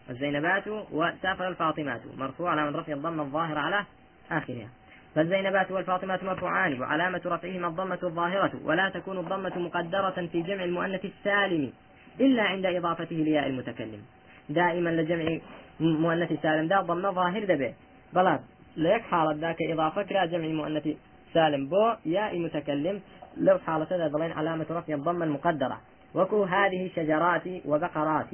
الزينبات 0.09 0.67
وسافر 0.67 1.47
الفاطمات. 1.47 2.01
مرفوع 2.17 2.51
على 2.51 2.71
من 2.71 2.75
رفع 2.75 2.93
الضم 2.93 3.19
الظاهر 3.19 3.57
على 3.57 3.85
آخرها. 4.31 4.67
فالزينبات 5.15 5.71
والفاطمات 5.71 6.23
مرفوعان 6.23 6.81
وعلامة 6.81 7.21
رفعهما 7.25 7.67
الضمة 7.67 7.99
الظاهرة 8.03 8.51
ولا 8.63 8.89
تكون 8.89 9.17
الضمة 9.19 9.57
مقدرة 9.57 10.27
في 10.31 10.41
جمع 10.41 10.63
المؤنث 10.63 11.05
السالم 11.05 11.73
إلا 12.19 12.43
عند 12.43 12.65
إضافته 12.65 13.15
لياء 13.15 13.47
المتكلم. 13.47 14.01
دائما 14.49 14.89
لجمع 14.89 15.39
مؤنث 15.79 16.41
سالم 16.41 16.67
دا 16.67 16.81
ضمة 16.81 17.11
ظاهر 17.11 17.43
دبه 17.45 17.73
بلاد 18.13 18.39
ليك 18.77 19.01
حالة 19.01 19.31
ذاك 19.31 19.57
إضافة 19.61 20.03
كرا 20.03 20.25
جمع 20.25 20.47
مؤنث 20.47 20.87
سالم 21.33 21.69
بو 21.69 21.93
ياء 22.05 22.35
المتكلم 22.35 23.01
لو 23.37 23.57
حالة 23.59 23.87
ذا 23.91 24.07
ضلين 24.07 24.31
علامة 24.31 24.65
رفع 24.71 24.93
الضمة 24.93 25.25
المقدرة. 25.25 25.81
وكو 26.15 26.43
هذه 26.43 26.91
شجرات 26.95 27.41
وبقرات 27.65 28.27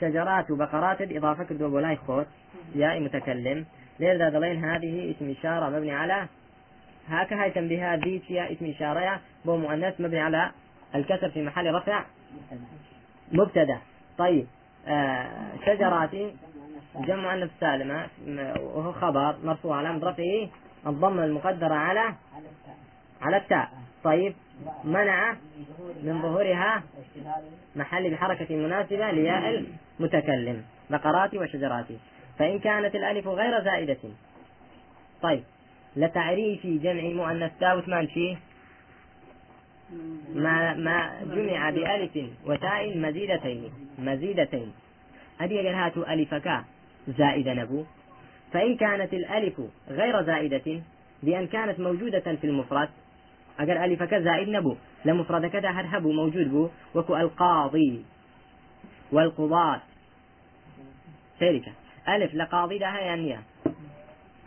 شجرات 0.00 0.50
وبقرات 0.50 1.02
إضافة 1.02 1.44
كردو 1.44 1.70
بولاي 1.70 1.96
خوت 1.96 2.26
ياء 2.74 3.00
متكلم. 3.00 3.66
لذا 4.00 4.28
ضلين 4.28 4.64
هذه 4.64 5.10
اسم 5.10 5.30
إشارة 5.30 5.68
مبني 5.68 5.92
على 5.92 6.26
هاك 7.08 7.32
هاي 7.32 7.50
تنبيهات 7.50 7.98
ذي 8.04 8.22
اسم 8.30 8.66
إشارة 8.66 9.20
بو 9.44 9.56
مؤنث 9.56 10.00
مبني 10.00 10.20
على 10.20 10.50
الكسر 10.94 11.30
في 11.30 11.42
محل 11.42 11.74
رفع 11.74 12.04
مبتدأ. 13.32 13.78
طيب 14.18 14.46
آه 14.88 15.26
شجرات 15.66 16.10
جمع 16.96 17.34
مؤنث 17.34 17.50
سالمة 17.60 18.06
وهو 18.60 18.92
خبر 18.92 19.36
مرفوع 19.44 19.76
على 19.76 19.88
رفعه 19.88 20.48
الضمة 20.86 21.24
المقدرة 21.24 21.74
على 21.74 22.14
على 23.22 23.36
التاء. 23.36 23.68
طيب 24.04 24.34
منع 24.84 25.36
من 26.02 26.22
ظهورها 26.22 26.82
محل 27.76 28.10
بحركة 28.10 28.56
مناسبة 28.56 29.10
لياء 29.10 29.64
المتكلم 30.00 30.64
بقرات 30.90 31.34
وشجرات 31.34 31.86
فإن 32.38 32.58
كانت 32.58 32.94
الألف 32.94 33.26
غير 33.26 33.64
زائدة. 33.64 33.98
طيب 35.22 35.44
لتعريف 35.96 36.66
جمع 36.66 37.02
مؤنث 37.02 37.52
تاء 37.60 37.80
ثمان 37.80 38.08
شيء 38.08 38.38
ما 40.34 40.74
ما 40.74 41.20
جمع 41.24 41.70
بألف 41.70 42.18
وتاء 42.46 42.98
مزيدتين 42.98 43.72
مزيدتين. 43.98 44.72
أبي 45.40 45.56
قال 45.56 45.66
هاتوا 45.66 46.12
ألفك 46.12 46.64
زائدة 47.18 47.54
نبو 47.54 47.84
فإن 48.52 48.76
كانت 48.76 49.14
الألف 49.14 49.60
غير 49.88 50.22
زائدة 50.22 50.82
بأن 51.22 51.46
كانت 51.46 51.80
موجودة 51.80 52.20
في 52.20 52.44
المفرد 52.44 52.88
أجر 53.60 53.84
ألفك 53.84 54.14
زائد 54.14 54.48
نبو. 54.48 54.76
لمفردك 55.04 55.56
ده 55.56 55.70
هرهبو 55.70 56.12
موجود 56.12 56.50
بو 56.50 56.68
وكو 56.94 57.16
القاضي 57.16 58.04
والقضاة. 59.12 59.80
سيرك 61.38 61.72
ألف 62.08 62.34
لقاضي 62.34 62.78
ده 62.78 62.86
يعني 62.86 63.36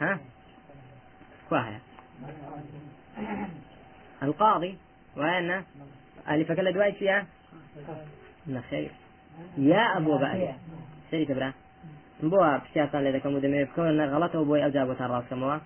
ها؟ 0.01 0.20
كواهي 1.50 1.77
القاضي. 4.24 4.77
وأنا 5.17 5.63
ألفك 6.29 6.60
لدواي 6.60 6.91
فيها؟ 6.91 7.25
نخير. 8.48 8.91
يا 9.58 9.98
أبو 9.98 10.17
بألف 10.17 10.55
سيرك 11.12 11.32
برا. 11.32 11.53
بۆ 12.31 12.39
پرسیاتان 12.63 13.01
لێ 13.05 13.11
دەکەم 13.17 13.33
و 13.35 13.41
دەمێ 13.45 13.59
بکەون 13.69 13.91
غەڵەتەوە 14.13 14.45
بۆی 14.49 14.63
ئەوجا 14.63 14.83
بۆتان 14.89 15.09
ڕاستکەمەوە 15.13 15.57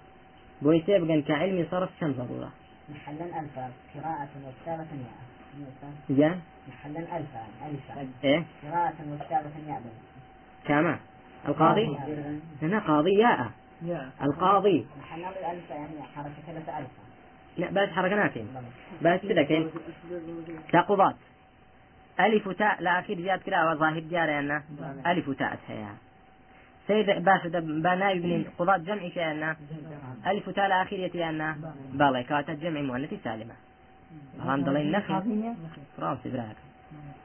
بۆی 0.63 0.81
تێ 0.85 0.95
بگەن 1.01 1.21
کە 1.27 1.33
علمی 1.41 1.65
صرف 1.71 1.89
چەند 1.99 2.13
ضرورة 2.19 2.49
محلا 2.89 3.25
ألفا 3.39 3.65
قراءة 3.93 4.29
وكتابة 4.45 4.91
ياء 5.05 5.27
يا 6.09 6.39
محلا 6.67 6.99
ألفا 6.99 7.41
ألفا. 7.67 8.07
إيه؟ 8.23 8.43
قراءة 8.63 8.95
وكتابة 9.11 9.51
ياء 9.67 9.81
كما 10.65 10.99
القاضي؟ 11.47 11.97
هنا 12.61 12.79
قاضي 12.79 13.13
ياء. 13.13 13.51
القاضي. 14.21 14.85
محلا 14.99 15.29
يعني 15.69 16.03
حركة 16.15 16.29
ثلاثة 16.47 16.77
ألفا. 16.77 17.03
لا 17.57 17.69
بس 17.71 17.89
حركة 17.89 18.15
ناكين. 18.15 18.47
بس. 19.01 19.19
كده 19.21 19.43
كين. 19.43 19.69
تقضات 20.73 21.15
ألف 22.19 22.49
تاء 22.49 22.81
لا 22.81 22.99
أخير 22.99 23.17
زياد 23.21 23.41
كده 23.41 23.71
وظاهر 23.71 23.99
جاري 23.99 24.39
أنا 24.39 24.63
ألف 25.07 25.29
تاء 25.29 25.59
هي 25.67 25.85
سيد 26.88 27.24
باش 27.25 27.48
بنا 27.86 28.12
يبني 28.12 28.46
قضاة 28.60 28.77
جمع 28.77 29.08
كأن 29.15 29.56
ألف 30.27 30.60
أخير 30.60 31.00
يتي 31.00 31.29
أن 31.29 31.56
بالله 31.94 32.22
كاتا 32.22 32.53
جمع 32.53 32.82
مؤنث 32.82 33.13
سالمة. 33.24 33.53
بلان 34.39 34.63
دلين 34.63 34.91
نخر 34.91 35.24
فرانسي 35.98 36.29
براك 36.29 36.56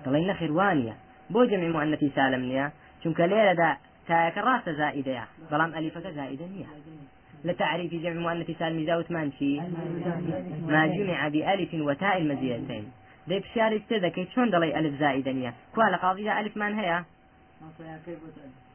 دلين 0.06 0.26
نخر 0.26 0.52
وانية. 0.52 0.96
بو 1.30 1.44
جمع 1.44 1.68
مؤنث 1.68 2.04
سالم 2.14 2.42
نيا. 2.44 2.72
ليلة 3.04 3.52
دا 3.52 3.76
تاك 4.08 4.38
راس 4.38 4.68
زائدة 4.68 5.24
بلان 5.50 5.74
ألفك 5.74 6.06
زائدة 6.06 6.46
نيا 6.46 6.66
لتعريف 7.44 7.94
جمع 7.94 8.20
مؤنث 8.20 8.58
سالم 8.58 8.86
زاوت 8.86 9.10
مانشي 9.10 9.60
ما 10.66 10.86
جمع 10.86 11.28
بألف 11.28 11.74
وتاء 11.74 12.18
المزيدتين 12.18 12.92
دەی 13.28 13.40
پرسیاری 13.40 13.78
تێ 13.88 13.96
دەکەیت 14.06 14.28
چۆن 14.34 14.48
دەڵی 14.54 14.74
ئەلف 14.76 14.94
زائیدە 15.02 15.32
نییە؟ 15.38 15.52
کوا 15.74 15.86
لە 15.94 15.98
قاضیدا 16.02 16.32
ئەلفمان 16.38 16.72
هەیە؟ 16.80 16.98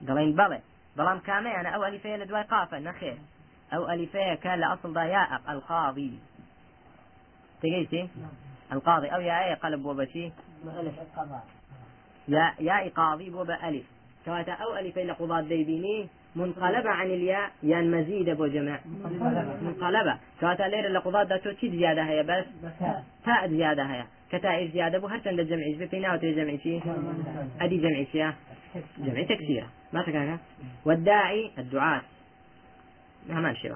دەڵین 0.08 0.32
بەڵێ. 0.39 0.60
بەڵام 0.98 1.20
کامەیانە 1.27 1.70
ئەو 1.74 1.82
ئەلیفەیە 1.86 2.18
لە 2.22 2.25
دوای 2.30 2.46
قافە 2.54 2.77
نەخێر 2.88 3.18
ئەو 3.72 3.84
ئەلیفەیە 3.89 4.36
کە 4.44 4.51
لە 4.62 4.66
ئەسڵدا 4.72 5.04
یا 5.16 5.24
القاضي. 5.54 6.12
تگەیتی 7.62 8.04
القاضي. 8.74 9.08
ئەو 9.13 9.22
یاە 9.32 9.56
قەلب 9.63 9.81
بۆ 9.86 9.92
بەچی 10.00 10.25
یا 12.36 12.46
یا 12.60 12.77
قاضي 13.00 13.27
بۆ 13.36 13.42
بە 13.50 13.55
ئەلیف 13.64 13.88
كواتا 14.27 14.51
أو 14.51 14.77
ألفي 14.77 15.03
لقضاء 15.03 15.42
ديبيني 15.42 16.07
منقلبة 16.36 16.90
عن 16.90 17.05
الياء 17.05 17.51
يعني 17.64 17.88
مزيدة 17.88 18.33
بو 18.33 18.48
جمع. 18.48 18.79
منقلبة. 19.62 20.18
كواتا 20.40 20.64
لير 20.64 20.88
لقضاء 20.88 21.24
دا 21.24 21.38
تو 21.38 21.51
تشي 21.51 21.70
زيادة 21.70 22.03
هي 22.03 22.24
بس؟ 22.24 22.46
تاء 23.25 23.48
زيادة 23.48 23.83
هي 23.83 24.03
كتائب 24.31 24.72
زيادة 24.72 24.98
بو؟ 25.00 25.07
هرشن 25.07 25.36
دا 25.36 25.44
جمع 25.44 25.64
جبه 25.74 25.86
فينا 25.86 26.14
وتري 26.14 26.33
جمع. 26.33 26.57
شي 26.57 26.79
أدي 27.62 27.77
جمع 27.77 28.03
شي 28.12 28.33
جمع 28.98 29.24
تكسيرة. 29.24 29.68
ما 29.93 30.01
تكاكا 30.03 30.37
والداعي 30.85 31.51
الدعاة. 31.57 32.01
ما 33.29 33.53
شيء 33.53 33.75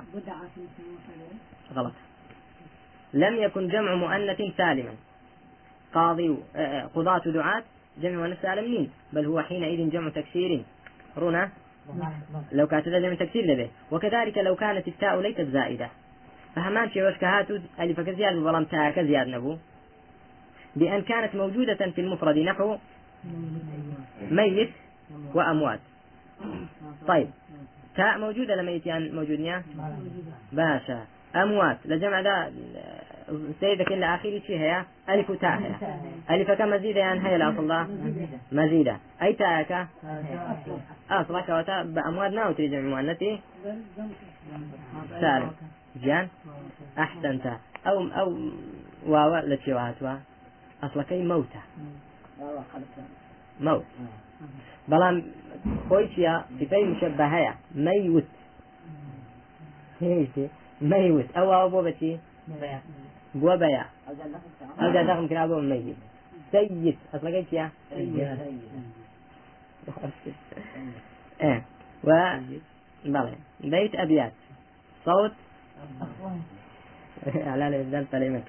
غلط. 1.74 1.94
لم 3.14 3.36
يكن 3.36 3.68
جمع 3.68 3.96
مؤنث 3.96 4.42
سالما. 4.58 4.96
قاضي 5.94 6.38
قضاة 6.96 7.22
دعاة 7.26 7.64
جمع 8.02 8.16
مؤنث 8.16 8.42
سالم 8.42 8.72
نين. 8.72 8.92
بل 9.14 9.26
هو 9.26 9.42
حينئذ 9.42 9.90
جمع 9.90 10.10
تكسير. 10.10 10.64
رونا 11.18 11.50
لو 12.52 12.68
كانت 12.68 12.90
جمع 12.90 13.14
تكسير 13.14 13.46
لبه 13.46 13.70
وكذلك 13.92 14.38
لو 14.38 14.56
كانت 14.56 14.88
التاء 14.88 15.22
ليست 15.22 15.42
زائدة. 15.42 15.90
فهمان 16.56 16.90
شيء 16.90 17.08
وشكهاتو 17.08 17.60
ألف 17.80 18.00
كزياد 18.00 18.36
وظلم 18.36 18.64
تاء 18.64 18.92
كزياد 18.92 19.28
نبو. 19.28 19.58
بأن 20.76 21.02
كانت 21.02 21.36
موجودة 21.36 21.92
في 21.96 22.02
المفرد 22.02 22.38
نحو 22.38 22.78
ميت 24.32 24.72
وأموات. 25.34 25.80
طيب. 27.08 27.30
تاء 27.96 28.18
موجودة 28.20 28.56
لميت 28.56 28.86
يعني 28.86 29.12
موجود 29.12 29.40
نيا 29.40 29.64
باشا. 30.52 31.06
أموات. 31.36 31.78
لجمع 31.86 32.22
ذا 32.22 32.52
سيدك 33.60 33.92
إلا 33.92 34.16
آخر 34.16 34.42
شيء 34.48 34.60
هي 34.60 34.86
ألف 35.10 35.32
تاء 35.32 35.60
هي 35.60 36.36
ألف 36.36 36.52
كم 36.52 36.70
مزيدة 36.70 37.00
يعني 37.00 37.20
هي 37.28 37.36
الأصل 37.36 37.88
مزيدة. 38.52 38.98
أي 39.22 39.34
تاء 39.34 39.88
أصلك 41.12 41.50
وتاء 41.50 41.84
بأموات 41.84 42.32
ناو 42.32 42.52
تريد 42.52 42.74
مؤنثي؟ 42.76 43.40
سالم 45.22 45.52
جان 45.96 46.28
أحسنت 47.00 47.46
أو 47.88 48.08
أو 48.08 48.50
واو 49.06 49.36
لتشي 49.36 49.74
وهاتوا 49.74 50.16
أصلك 50.84 51.14
موتة 51.14 51.62
موت. 53.60 53.86
بەڵام 54.90 55.16
خۆی 55.88 56.06
چیە 56.14 56.34
سفەی 56.60 56.84
مشەبە 56.92 57.26
هەیە 57.36 57.54
مەیوت 57.86 58.30
مەیوت 60.92 61.28
ئەوە 61.38 61.56
بۆ 61.74 61.80
بەچی 61.88 62.12
بووە 63.40 63.56
بەیە 63.62 63.84
ئەودا 64.80 65.02
دەغم 65.10 65.26
کرا 65.32 65.44
بۆ 65.50 65.58
مەیت 65.72 66.00
سيد. 66.52 66.98
أصلك 67.14 67.46
چیە 67.52 67.66
و 72.04 72.12
بەڵێ 73.06 73.36
بيت 73.64 73.96
أبيات. 73.96 74.32
صوت؟ 75.06 75.32
على 77.52 77.68
الإبدال 77.68 78.06
سليمك 78.12 78.44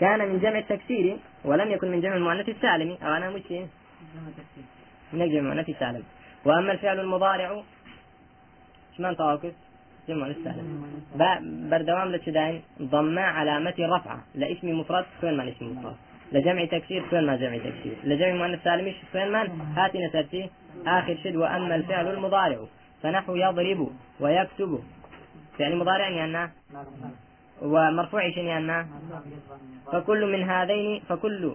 كان 0.00 0.28
من 0.28 0.38
جمع 0.38 0.58
التكسير 0.58 1.16
ولم 1.44 1.70
يكن 1.70 1.90
من 1.90 2.00
جمع 2.00 2.16
المؤنث 2.16 2.48
السالم. 2.48 2.96
أو 3.02 3.16
أنا 3.16 3.30
مش 3.30 3.42
من 5.12 5.28
جمع 5.28 5.38
المؤنث 5.38 5.68
السالم 5.68 6.02
وأما 6.44 6.72
الفعل 6.72 7.00
المضارع 7.00 7.62
شمان 8.96 9.14
طواقف 9.14 9.52
جمع 10.08 10.26
السالم 10.26 10.86
بردوام 11.70 12.08
لتشدين 12.12 12.62
ضم 12.82 13.18
علامة 13.18 13.74
رفعة. 13.78 14.18
لاسم 14.34 14.80
مفرد 14.80 15.04
فين 15.20 15.36
ما 15.36 15.48
اسم 15.48 15.78
مفرد. 15.78 15.96
لجمع 16.32 16.64
تكسير 16.64 17.02
فين 17.10 17.26
ما 17.26 17.36
جمع 17.36 17.58
تكسير. 17.58 17.96
لجمع 18.04 18.32
مؤنث 18.32 18.64
سالم 18.64 18.94
فين 19.12 19.28
ما 19.32 19.40
هاتي 19.76 20.06
نسرتي 20.06 20.50
آخر 20.86 21.16
شد 21.24 21.36
وأما 21.36 21.74
الفعل 21.74 22.06
المضارع. 22.14 22.58
فنحو 23.02 23.34
يضرب 23.34 23.90
ويكتب. 24.20 24.82
فعل 25.58 25.76
مضارع 25.76 26.08
يعني 26.08 26.52
ومرفوع 27.62 28.24
يعني 28.24 28.86
فكل 29.92 30.32
من 30.32 30.42
هذين 30.42 31.00
فكل 31.08 31.54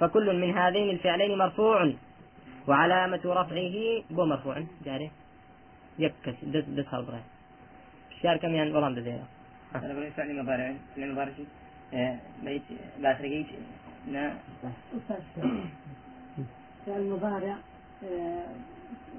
فكل 0.00 0.40
من 0.40 0.58
هذين 0.58 0.90
الفعلين 0.90 1.38
مرفوع. 1.38 1.92
وعلامة 2.68 3.20
رفعه 3.24 4.02
بو 4.10 4.24
مرفوع. 4.24 4.64
جاري. 4.84 5.10
يكس. 5.98 6.36
دس 6.42 6.64
دس 6.64 6.94
هالبغي 6.94 7.20
الشعر 8.12 8.36
كم 8.36 8.54
يعني 8.54 8.72
والله 8.72 8.90
بزيرة. 8.90 9.26
أنا 9.74 9.92
بقول 9.94 10.10
فعل 10.10 10.42
مضارع 10.42 10.74
فعل 10.96 11.12
مضارع 11.12 11.32
بيت 12.44 12.62
باسرقيت 13.00 13.46
نا. 14.12 14.34
فعل 16.86 17.02
مضارع 17.10 17.56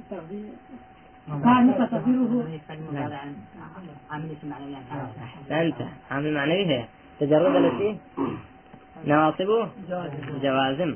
تقدير 0.10 0.50
كان 1.28 1.88
تقديره 1.92 2.56
عامل 4.12 4.32
اسم 4.32 4.50
معنوي 4.50 4.78
أنت. 5.52 5.82
عامل 6.12 6.34
معنوي 6.34 6.66
هي. 6.66 6.86
تجرد 7.20 7.56
التي 7.56 7.98
نواصبه 9.06 9.70
جوازم 10.42 10.96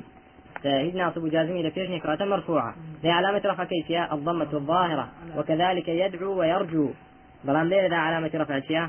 هي 0.64 0.90
ناصب 0.90 1.26
جازم 1.26 1.56
إذا 1.56 1.70
فيش 1.70 1.90
نكرة 1.90 2.24
مرفوعة. 2.24 2.74
هي 3.02 3.10
علامة 3.10 3.42
رفع 3.44 3.64
كيفية 3.64 4.14
الضمة 4.14 4.48
الظاهرة. 4.52 5.08
وكذلك 5.36 5.88
يدعو 5.88 6.38
ويرجو. 6.38 6.90
بلان 7.44 7.68
ليه 7.68 7.86
ذا 7.86 7.96
علامة 7.96 8.30
رفع 8.34 8.56
الشيء 8.56 8.88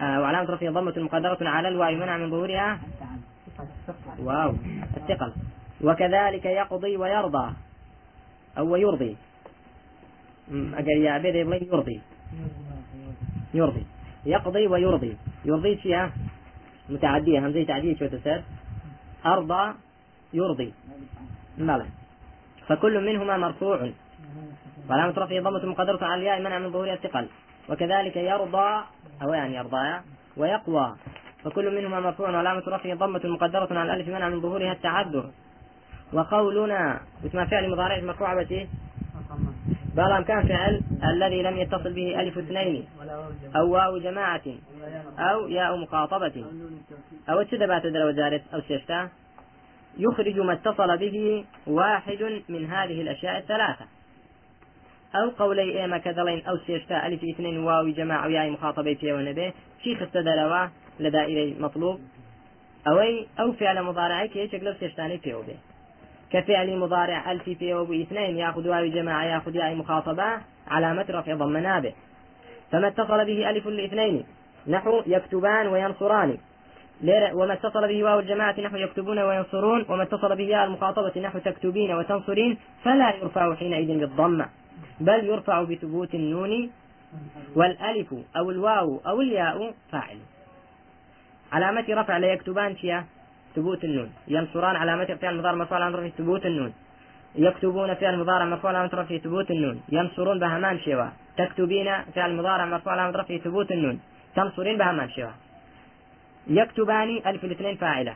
آه 0.00 0.20
وعلامة 0.20 0.50
رفعه 0.50 0.70
ضمة 0.70 0.94
مقدرة 0.96 1.38
على 1.48 1.68
الواو 1.68 1.94
منع 1.94 2.16
من 2.16 2.30
ظهورها؟ 2.30 2.78
واو. 4.18 4.54
الثقل. 4.96 5.32
وكذلك 5.84 6.44
يقضي 6.44 6.96
ويرضى. 6.96 7.52
أو 8.58 8.76
يرضي. 8.76 9.16
أجل 10.50 11.02
يا 11.02 11.12
عبيد 11.12 11.34
يرضي. 11.34 12.00
يرضي. 13.54 13.86
يقضي 14.26 14.66
ويرضي. 14.66 15.16
يرضي 15.44 15.76
فيها 15.76 16.12
متعدية 16.88 17.38
همزة 17.38 17.64
تعدية 17.64 17.96
شو 17.96 18.06
تسر 18.06 18.42
أرضى 19.26 19.74
يرضي. 20.32 20.72
مالا 21.58 21.86
فكل 22.68 23.06
منهما 23.06 23.36
مرفوع. 23.36 23.90
وعلامة 24.90 25.14
رفعه 25.18 25.40
ضمة 25.40 25.66
مقدرة 25.66 26.04
على 26.04 26.20
الياء 26.20 26.40
منع 26.40 26.58
من 26.58 26.72
ظهورها 26.72 26.94
الثقل. 26.94 27.26
وكذلك 27.68 28.16
يرضى 28.16 28.84
أو 29.22 29.32
يعني 29.32 29.54
يرضى 29.54 30.00
ويقوى. 30.36 30.96
فكل 31.44 31.76
منهما 31.76 32.00
مرفوع 32.00 32.30
وعلامة 32.30 32.62
رفعه 32.68 32.94
ضمة 32.94 33.20
مقدرة 33.24 33.78
على 33.78 33.94
الألف 33.94 34.08
منع 34.08 34.28
من 34.28 34.40
ظهورها 34.40 34.72
التعذر. 34.72 35.30
وقولنا 36.12 37.00
اسم 37.26 37.46
فعل 37.46 37.70
مضارع 37.70 38.00
مرفوع 38.00 38.42
بتي 38.42 38.68
بل 39.96 40.22
كان 40.22 40.48
فعل 40.48 40.80
الذي 41.04 41.42
لم 41.42 41.56
يتصل 41.56 41.92
به 41.92 42.20
ألف 42.20 42.38
اثنين 42.38 42.84
أو 43.56 43.70
واو 43.70 43.98
جماعة 43.98 44.42
أو 45.18 45.48
ياء 45.48 45.76
مخاطبة 45.76 46.44
أو 47.30 47.40
التدبات 47.40 47.86
دل 47.86 48.40
أو 48.54 48.60
سيشتا. 48.60 49.08
يخرج 49.98 50.38
ما 50.38 50.52
اتصل 50.52 50.96
به 50.96 51.44
واحد 51.66 52.42
من 52.48 52.66
هذه 52.66 53.00
الأشياء 53.00 53.38
الثلاثة. 53.38 53.84
أو 55.14 55.30
قولي 55.30 55.82
إيما 55.82 55.98
كذلين 55.98 56.46
أو 56.46 56.56
سيشتا 56.56 57.06
ألف 57.06 57.24
اثنين 57.24 57.58
واو 57.58 57.88
جماعة 57.88 58.26
وياء 58.26 58.50
مخاطبة 58.50 58.94
في 58.94 59.12
ونبي 59.12 59.52
شيخ 59.84 60.02
استدلوا 60.02 60.66
لدى 61.00 61.24
إلي 61.24 61.54
مطلوب. 61.60 62.00
ئەوەی 62.88 63.26
ئەو 63.40 63.52
فعل 63.52 63.82
مضارعەی 63.82 64.28
کە 64.28 64.38
یەکێک 64.38 64.63
لەو 64.63 64.76
سێ 64.76 64.85
شتانەی 64.85 65.18
پێوە 65.18 65.32
بێ 65.32 65.75
کە 66.30 66.57
فعل 66.57 66.78
مضارع 66.78 67.32
ألف 67.32 67.42
پێوە 67.42 67.84
اثنين 67.84 68.36
یاخود 68.36 68.68
واو 68.68 68.86
جماعة 68.86 69.24
یاخود 69.24 69.56
ياء 69.56 69.74
مخاطبة 69.74 70.40
علامة 70.68 71.06
رفع 71.10 71.34
ضم 71.34 71.56
نابێ. 71.56 71.92
فما 72.72 72.88
اتصل 72.88 73.24
به 73.24 73.50
ألف 73.50 73.68
الاثنين 73.68 74.24
نحو 74.68 75.02
يكتبان 75.06 75.66
وينصران. 75.66 76.38
وما 77.32 77.52
اتصل 77.52 77.88
به 77.88 78.04
واو 78.04 78.18
الجماعة 78.18 78.60
نحو 78.60 78.76
يكتبون 78.76 79.18
وينصرون 79.18 79.86
وما 79.88 80.02
اتصل 80.02 80.36
به 80.36 80.44
ياء 80.44 80.64
المخاطبة 80.64 81.20
نحو 81.20 81.38
تكتبين 81.38 81.94
وتنصرين 81.94 82.58
فلا 82.84 83.14
يرفع 83.16 83.54
حينئذ 83.54 83.98
بالضمة 83.98 84.48
بل 85.00 85.24
يرفع 85.24 85.62
بثبوت 85.62 86.14
النون 86.14 86.70
والألف 87.56 88.14
أو 88.36 88.50
الواو 88.50 89.00
أو 89.06 89.20
الياء 89.20 89.74
فاعل. 89.92 90.18
علامة 91.52 91.84
رفع 91.88 92.18
لە 92.18 92.32
يكتبان 92.32 92.74
چییە 92.74 93.04
ثبوت 93.56 93.84
النون. 93.84 94.10
ينصران 94.28 94.76
علامة 94.76 95.04
فعل 95.20 95.34
المضارع 95.34 95.54
مرفوع 95.54 95.78
علامة 95.78 95.96
رفعه 95.98 96.10
ثبوت 96.18 96.46
النون. 96.46 96.72
يكتبون 97.34 97.94
فعل 97.94 98.14
المضارع 98.14 98.44
مرفوع 98.44 98.70
علامة 98.70 98.90
رفعه 98.94 99.18
ثبوت 99.18 99.50
النون. 99.50 99.76
ينصرون 99.88 100.38
بە 100.38 100.53
هەمان 100.53 100.78
شێوە 100.78 101.08
تكتبين 101.36 101.88
فعل 102.14 102.30
المضارع 102.30 102.64
مرفوع 102.64 102.92
علامة 102.92 103.18
رفعه 103.18 103.38
ثبوت 103.38 103.72
النون. 103.72 104.00
تنصرين 104.36 104.78
بە 104.78 104.90
هەمان 104.90 105.10
شێوە 105.10 105.30
يكتبان 106.46 107.20
ألف 107.26 107.44
الاثنين 107.44 107.76
فاعلة. 107.76 108.14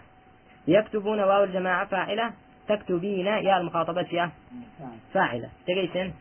يكتبون 0.69 1.21
واو 1.21 1.45
الجماعة 1.45 1.85
فاعلة. 1.87 2.33
تكتبين 2.69 3.27
يا 3.27 3.57
المخاطبة 3.57 4.03
فيها 4.03 4.31
فاعلة. 5.15 5.49
تێگەیشتن؟ 5.67 6.13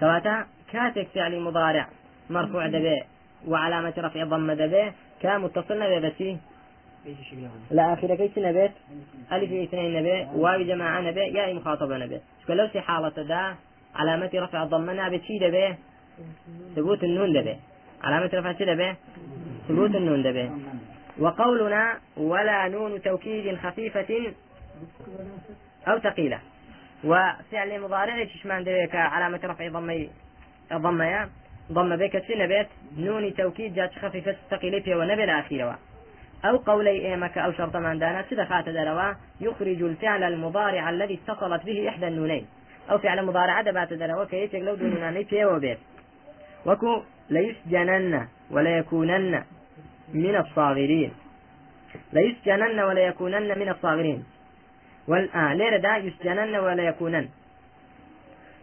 کەواتە. 0.00 0.46
کاتێک 0.72 1.08
فعل 1.14 1.40
مضارع 1.40 1.86
مرفوع 2.30 2.66
دبي 2.66 3.02
وعلامة 3.46 3.94
رفع 3.98 4.24
ضم 4.24 4.52
دبي. 4.52 4.92
كمتصلنا 5.22 5.98
ببسي 5.98 6.38
لا 7.70 7.92
آخر 7.92 8.14
كيس 8.14 8.38
نبيت 8.38 8.72
ألف 9.32 9.52
اثنين 9.52 9.92
نبي؟ 9.98 10.26
واو 10.34 10.62
جماعة 10.62 11.00
نبي؟ 11.00 11.20
يا 11.20 11.54
مخاطبة 11.54 11.96
نبي. 11.96 12.20
لو 12.48 12.68
سي 12.68 12.80
حالة 12.80 13.08
دا 13.08 13.54
علامة 13.94 14.30
رفع 14.34 14.62
الضمة 14.62 14.92
نبي 14.92 15.20
شي 15.26 15.38
دبي؟ 15.38 15.74
ثبوت 16.76 17.04
النون 17.04 17.32
دبي. 17.32 17.56
علامة 18.04 18.30
رفع 18.34 18.52
شي 18.52 18.64
دبي؟ 18.64 18.94
ثبوت 19.68 19.94
النون 19.94 20.22
دبي. 20.22 20.50
وقولنا 21.18 21.98
ولا 22.16 22.68
نون 22.68 23.02
توكيد 23.02 23.56
خفيفة 23.56 24.32
أو 25.88 25.98
ثقيلة. 25.98 26.40
وفعل 27.04 27.80
مضارع 27.80 28.24
تشمان 28.24 28.62
دبي؟ 28.62 28.88
علامة 28.92 29.40
رفع 29.44 29.68
ضمي 29.68 30.10
ضمة 30.72 31.28
ضم 31.72 31.96
بك 31.96 32.22
بيت 32.28 32.68
نون 32.98 33.34
توكيد 33.34 33.74
جات 33.74 33.92
خفيفة 33.92 34.36
ثقيلة 34.50 34.96
ونبي 34.96 35.24
الأخيرة 35.24 35.78
أو 36.44 36.56
قولي 36.56 37.06
إيمك 37.06 37.38
أو 37.38 37.52
شرط 37.52 37.76
من 37.76 37.98
دانا 37.98 38.24
سدفات 38.30 38.68
دلوا 38.68 39.14
يخرج 39.40 39.82
الفعل 39.82 40.22
المضارع 40.22 40.90
الذي 40.90 41.14
اتصلت 41.14 41.64
به 41.64 41.88
إحدى 41.88 42.08
النونين. 42.08 42.46
أو 42.90 42.98
فعل 42.98 43.24
مضارع 43.24 43.60
دبات 43.62 43.92
دلوا 43.92 44.24
كي 44.24 44.36
يتقلو 44.36 44.74
دون 44.74 45.00
ناني 45.00 45.24
في 45.24 45.44
وبيت 45.44 45.78
وكو 46.66 47.02
ليسجنن 47.30 48.28
ولا 48.50 48.78
يكونن 48.78 49.44
من 50.14 50.36
الصاغرين. 50.36 51.12
ليسجنن 52.12 52.80
ولا 52.80 53.00
يكونن 53.00 53.58
من 53.58 53.68
الصاغرين. 53.68 54.24
والآن 55.08 55.52
ليرة 55.52 55.76
دا 55.76 55.96
يسجنن 55.96 56.56
ولا 56.56 56.82
يكونن 56.82 57.28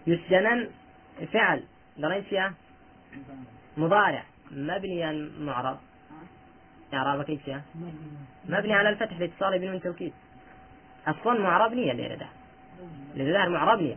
يسجنن 0.08 0.70
فعل 1.34 1.64
درين 1.98 2.52
مضارع 3.78 4.24
مبنيا 4.52 5.30
معرض. 5.40 5.78
إعرابه 6.96 7.24
كيف 7.24 7.48
يا؟ 7.48 7.62
مبني 8.50 8.74
على 8.74 8.90
الفتح 8.90 9.20
لاتصاله 9.20 9.58
بنون 9.58 9.76
التوكيد. 9.76 10.14
أصلا 11.08 11.40
معرب 11.40 11.74
نية 11.74 11.92
اللي 11.92 12.16
ده. 12.16 12.28
لذا 13.16 13.48
معرب 13.48 13.82
نية. 13.82 13.96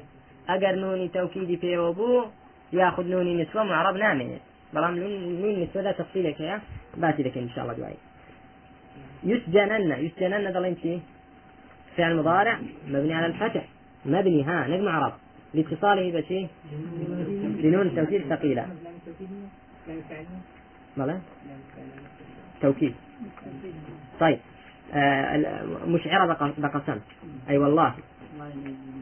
أجر 0.48 0.74
نوني 0.74 1.08
توكيدي 1.08 1.56
في 1.56 1.78
وبو 1.78 2.24
يأخذ 2.72 3.06
نوني 3.06 3.42
نسوة 3.42 3.64
معرب 3.64 3.96
نامي. 3.96 4.38
برام 4.74 4.98
نون 4.98 5.62
نسوة 5.62 5.82
ذا 5.82 5.92
تفصيلك 5.92 6.40
يا؟ 6.40 6.61
باتي 6.96 7.22
لك 7.22 7.38
إن 7.38 7.50
شاء 7.50 7.64
الله 7.64 7.74
دعائي 7.74 7.96
يسجنن 9.24 9.92
يسجنن 10.04 10.52
ضل 10.52 10.64
انت 10.64 11.02
فعل 11.96 12.16
مضارع 12.16 12.58
مبني 12.87 13.14
على 13.14 13.26
الفتح. 13.26 13.64
مبني 14.06 14.44
ها 14.44 14.66
نجم 14.68 14.84
معرب 14.84 15.12
لاتصاله 15.54 16.20
بشي؟ 16.20 16.46
بنون 17.62 17.87
التوكيد 17.87 18.22
ثقيلة. 18.28 18.68
مالا 20.96 21.20
توكيد. 22.62 22.94
طيب 24.21 24.38
آه 24.94 25.62
مشعرة 25.87 26.53
بقسم. 26.59 26.99
أي 27.51 27.59
والله. 27.59 27.94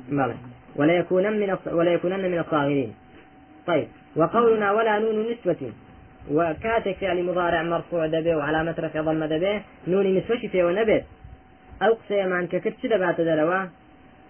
مالا 0.09 0.35
ولا 0.77 0.93
يكونن 0.93 1.41
من 1.41 1.57
ولا 1.73 1.93
يكونن 1.93 2.31
من 2.31 2.39
الصاغرين. 2.39 2.95
طيب 3.67 3.89
وقولنا 4.17 4.73
ولا 4.73 4.99
نون 4.99 5.27
نسوة 5.31 5.73
وكاتك 6.31 6.97
فعل 7.01 7.25
مضارع 7.25 7.63
مرفوع 7.63 8.07
دبه 8.07 8.37
وعلامة 8.37 8.75
رفع 8.79 9.01
ضم 9.01 9.25
دبه 9.25 9.63
نون 9.89 10.17
نسوة 10.17 10.39
في 10.53 10.63
ونبه 10.63 11.03
أو 11.83 11.93
قسيم 11.93 12.33
عن 12.33 12.47
ككرت 12.47 12.87
دبات 12.87 13.21
دلوا 13.21 13.67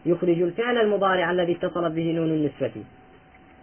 يخرج 0.07 0.43
الفعل 0.43 0.79
المضارع 0.79 1.31
الذي 1.31 1.53
اتصلت 1.53 1.93
به 1.93 2.12
نون 2.12 2.31
النسوة 2.31 2.85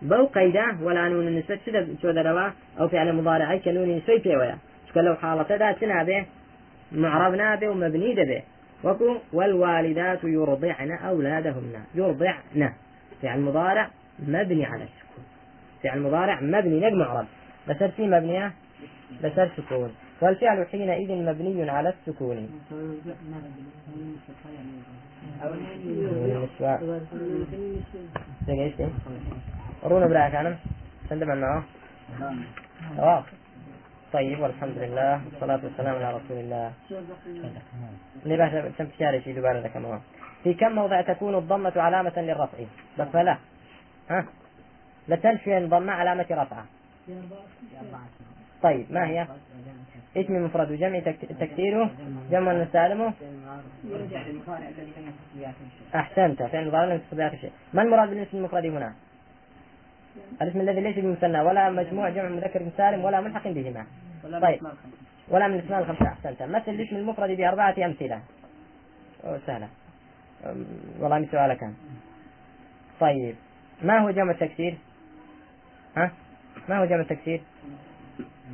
بو 0.02 0.26
قيدة 0.26 0.78
ولا 0.82 1.10
نون 1.10 1.28
النسوة 1.28 1.60
شو 2.02 2.12
دلوا 2.12 2.49
أو 2.80 2.88
فعل 2.88 3.13
مضارع 3.13 3.58
كنون 3.58 3.89
نسوة 3.97 4.19
في 4.19 4.36
ويا. 4.36 4.58
لو 5.01 5.15
حالة 5.15 5.56
ذاتنا 5.56 6.03
به 6.03 6.25
معربنا 6.91 7.56
به 7.56 7.69
ومبني 7.69 8.15
به. 8.15 8.41
وكو 8.84 9.17
والوالدات 9.34 10.23
يرضعن 10.23 10.91
أولادهن. 10.91 11.84
يرضعن. 11.95 12.73
فعل 13.21 13.39
مضارع 13.41 13.89
مبني 14.19 14.65
على 14.65 14.84
السكون. 14.84 15.23
فعل 15.84 16.01
مضارع 16.01 16.41
مبني 16.41 16.79
نجم 16.79 16.97
معرب. 16.97 17.25
بس 17.67 17.84
في 17.84 18.08
مبنية 18.08 18.51
بس 19.23 19.49
سكون. 19.58 19.95
والفعل 20.21 20.67
حينئذ 20.71 21.12
مبني 21.12 21.69
على 21.69 21.89
السكون. 21.89 22.49
رونا 29.84 30.08
براك 30.08 30.36
أنا 30.36 30.58
سندم 31.10 31.27
معه. 31.27 31.63
طيب 34.13 34.39
والحمد 34.39 34.78
لله 34.78 35.21
والصلاة 35.26 35.60
والسلام 35.63 35.95
على 35.95 36.17
رسول 36.17 36.38
الله. 36.38 36.71
لباس 38.26 38.76
تم 38.78 38.86
تشاري 38.86 39.21
شيء 39.21 39.36
دوباره 39.36 39.60
ذاك 39.60 39.78
في 40.43 40.54
كم 40.54 40.71
موضع 40.71 41.02
تكون 41.02 41.36
الضمة 41.36 41.73
علامة 41.76 42.13
للرفع؟ 42.17 42.58
بس 42.99 43.15
لا. 43.15 43.38
ها؟ 44.10 44.26
لتنفي 45.08 45.58
الضمة 45.58 45.93
علامة 45.93 46.26
رفعة 46.32 46.65
طيب 48.63 48.86
ما 48.91 49.08
هي؟ 49.08 49.28
اسم 50.17 50.45
مفرد 50.45 50.71
وجمع 50.71 50.99
تكسيره. 51.39 51.91
جمع 52.32 52.65
سالمه 52.73 53.13
أحسنت 55.95 56.43
فعل 56.43 56.67
مضارع 56.67 56.86
لم 56.86 57.02
شيء 57.41 57.52
ما 57.73 57.82
المراد 57.82 58.10
بالاسم 58.10 58.38
المفرد 58.38 58.65
هنا؟ 58.65 58.93
الاسم 60.41 60.62
الذي 60.62 60.82
ليس 60.82 60.99
بمثنى 60.99 61.41
ولا 61.41 61.69
مجموع 61.69 62.10
جمع 62.10 62.30
مذكر 62.30 62.62
سالم 62.78 63.06
ولا 63.06 63.21
ملحق 63.21 63.47
بهما. 63.47 63.86
طيب. 64.41 64.60
ولا 65.30 65.47
من 65.47 65.56
الاسماء 65.56 65.80
الخمسة 65.80 66.08
أحسنت. 66.08 66.43
مثل 66.43 66.71
الاسم 66.71 66.95
المفرد 66.95 67.30
بأربعة 67.30 67.76
أمثلة. 67.86 68.19
أوه 69.23 69.39
سهلة. 69.47 69.67
والله 70.99 71.17
من 71.19 71.28
سؤالك 71.32 71.58
كان 71.58 71.73
طيب. 72.99 73.36
ما 73.82 73.99
هو 73.99 74.12
جمع 74.12 74.32
التكسير؟ 74.32 74.76
ها؟ 75.97 76.12
ما 76.69 76.80
هو 76.80 76.86
جمع 76.86 76.99
التكسير؟ 76.99 77.41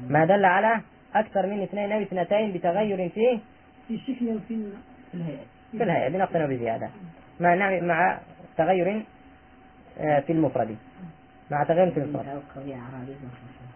ما 0.08 0.26
دل 0.26 0.46
على 0.46 0.82
أكثر 1.16 1.48
من 1.48 1.64
اثنين 1.64 1.92
أو 1.92 2.02
اثنتين 2.02 2.52
بتغير 2.52 3.10
فيه 3.10 3.40
في 3.88 3.96
الشكل 3.96 4.28
وفي 4.36 4.70
الهيئة. 5.14 5.46
في 5.72 5.84
الهيئة. 5.84 6.10
بنقص 6.10 6.36
وبزيادة 6.36 6.90
مع 7.40 7.54
نعم- 7.54 7.84
مع 7.84 8.20
تغير 8.58 9.06
آه، 10.00 10.20
في 10.20 10.32
المفرد. 10.34 10.78
مع 11.52 11.64
تغير 11.64 11.92
في 11.92 12.00
مخصوصة 13.26 13.68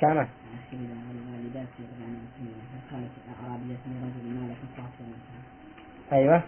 كما؟ 0.00 0.28
أيوة. 6.12 6.42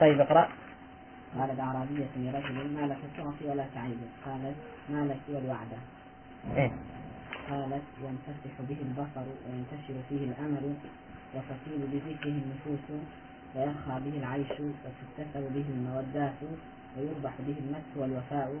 طيب 0.00 0.20
اقرأ. 0.20 0.48
قالت 1.38 1.60
أعرابية 1.60 2.04
اسمي 2.12 2.30
رجل 2.30 2.74
ما 2.74 2.86
لك 2.86 2.98
تعصي 3.16 3.44
ولا 3.50 3.64
تعيب. 3.74 3.98
قالت 4.24 4.56
ما 4.90 5.04
لك 5.04 5.20
والوعدة. 5.28 5.78
إيه. 6.56 6.70
قالت 7.50 7.82
ينفتح 8.04 8.54
به 8.68 8.76
البصر 8.82 9.26
وينتشر 9.46 9.94
فيه 10.08 10.24
الأمل 10.24 10.74
وتطيب 11.34 11.80
بذكره 11.92 12.36
النفوس 12.44 12.86
ويرخى 13.54 14.00
به 14.04 14.18
العيش 14.18 14.50
وتكتسب 14.50 15.52
به 15.54 15.64
المودات 15.74 16.40
ويربح 16.96 17.32
به 17.46 17.56
المس 17.58 17.96
والوفاء 17.96 18.54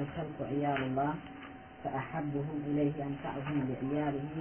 الخلق 0.00 0.48
عيال 0.48 0.82
الله 0.82 1.14
فأحبهم 1.84 2.62
إليه 2.66 2.92
أنفعهم 3.04 3.56
لعياله 3.68 4.34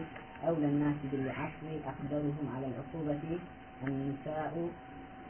أولى 0.47 0.65
الناس 0.65 0.95
بالعفو 1.11 1.67
أقدرهم 1.85 2.45
على 2.55 2.65
العقوبة. 2.71 3.39
النساء 3.87 4.69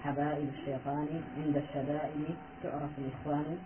حبائل 0.03 0.47
الشيطان 0.59 1.07
عند 1.37 1.55
الشدائد 1.57 2.35
تعرف 2.63 2.91
الإخوان. 2.97 3.57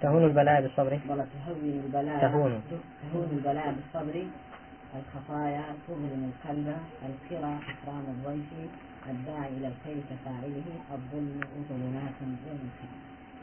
تهون 0.00 0.24
البلاء 0.24 0.62
بالصبر. 0.62 1.00
ولا 1.08 1.26
تهون 1.34 1.82
البلاء 1.84 2.20
تهون. 2.20 2.62
تهون 3.02 3.28
البلاء 3.32 3.74
بالصبر. 3.76 4.26
الخطايا 4.98 5.64
تظلم 5.88 6.32
القلب. 6.32 6.76
الكرى 7.08 7.58
إكرام 7.72 8.04
الضيف. 8.14 8.50
الداعي 9.10 9.48
إلى 9.56 9.68
الخير 9.68 9.96
كفاعله 10.10 10.68
الظلم 10.94 11.40
ظلمات 11.68 12.18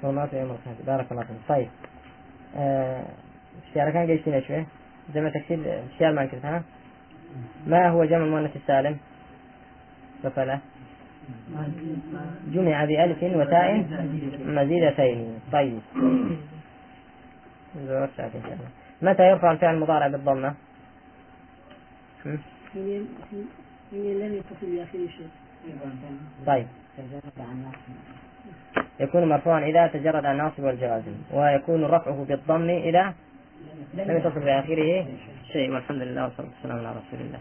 ظلمات 0.03 0.33
يوم 0.33 0.51
القيامة 0.51 0.77
بارك 0.87 1.11
الله 1.11 1.23
فيك. 1.23 1.37
طيب 1.47 1.69
آه، 2.57 3.05
الشعر 3.69 3.91
كان 3.91 4.07
قيشتنا 4.07 4.39
شوي. 4.39 4.65
جمع 5.13 5.29
تكسير 5.29 5.83
الشعر 5.93 6.13
ما 6.13 6.25
كتبتها 6.25 6.63
ما 7.67 7.89
هو 7.89 8.05
جمع 8.05 8.23
المؤنث 8.25 8.55
السالم؟ 8.55 8.97
ففلا 10.23 10.59
جمع 12.47 12.85
بألف 12.85 13.23
وتاء 13.23 13.85
مزيدتين. 14.45 15.39
طيب. 15.51 15.79
متى 19.01 19.23
يرفع 19.23 19.51
الفعل 19.51 19.75
المضارع 19.75 20.07
بالضمة؟ 20.07 20.53
لم 23.93 24.33
يتصل 24.33 24.87
شيء؟ 24.93 25.29
طيب. 26.45 26.67
يكون 28.99 29.29
مرفوعا 29.29 29.65
إذا 29.65 29.87
تجرد 29.87 30.25
عن 30.25 30.31
الناصب 30.31 30.63
والجوازم 30.63 31.15
ويكون 31.33 31.85
رفعه 31.85 32.25
بالضم 32.29 32.69
إذا 32.69 33.13
لم 33.93 34.17
يتصل 34.17 34.39
بآخره 34.39 35.05
شيء 35.53 35.71
والحمد 35.71 36.01
لله 36.01 36.23
والصلاة 36.23 36.47
والسلام 36.47 36.77
على 36.77 36.89
رسول 36.89 37.19
الله. 37.25 37.39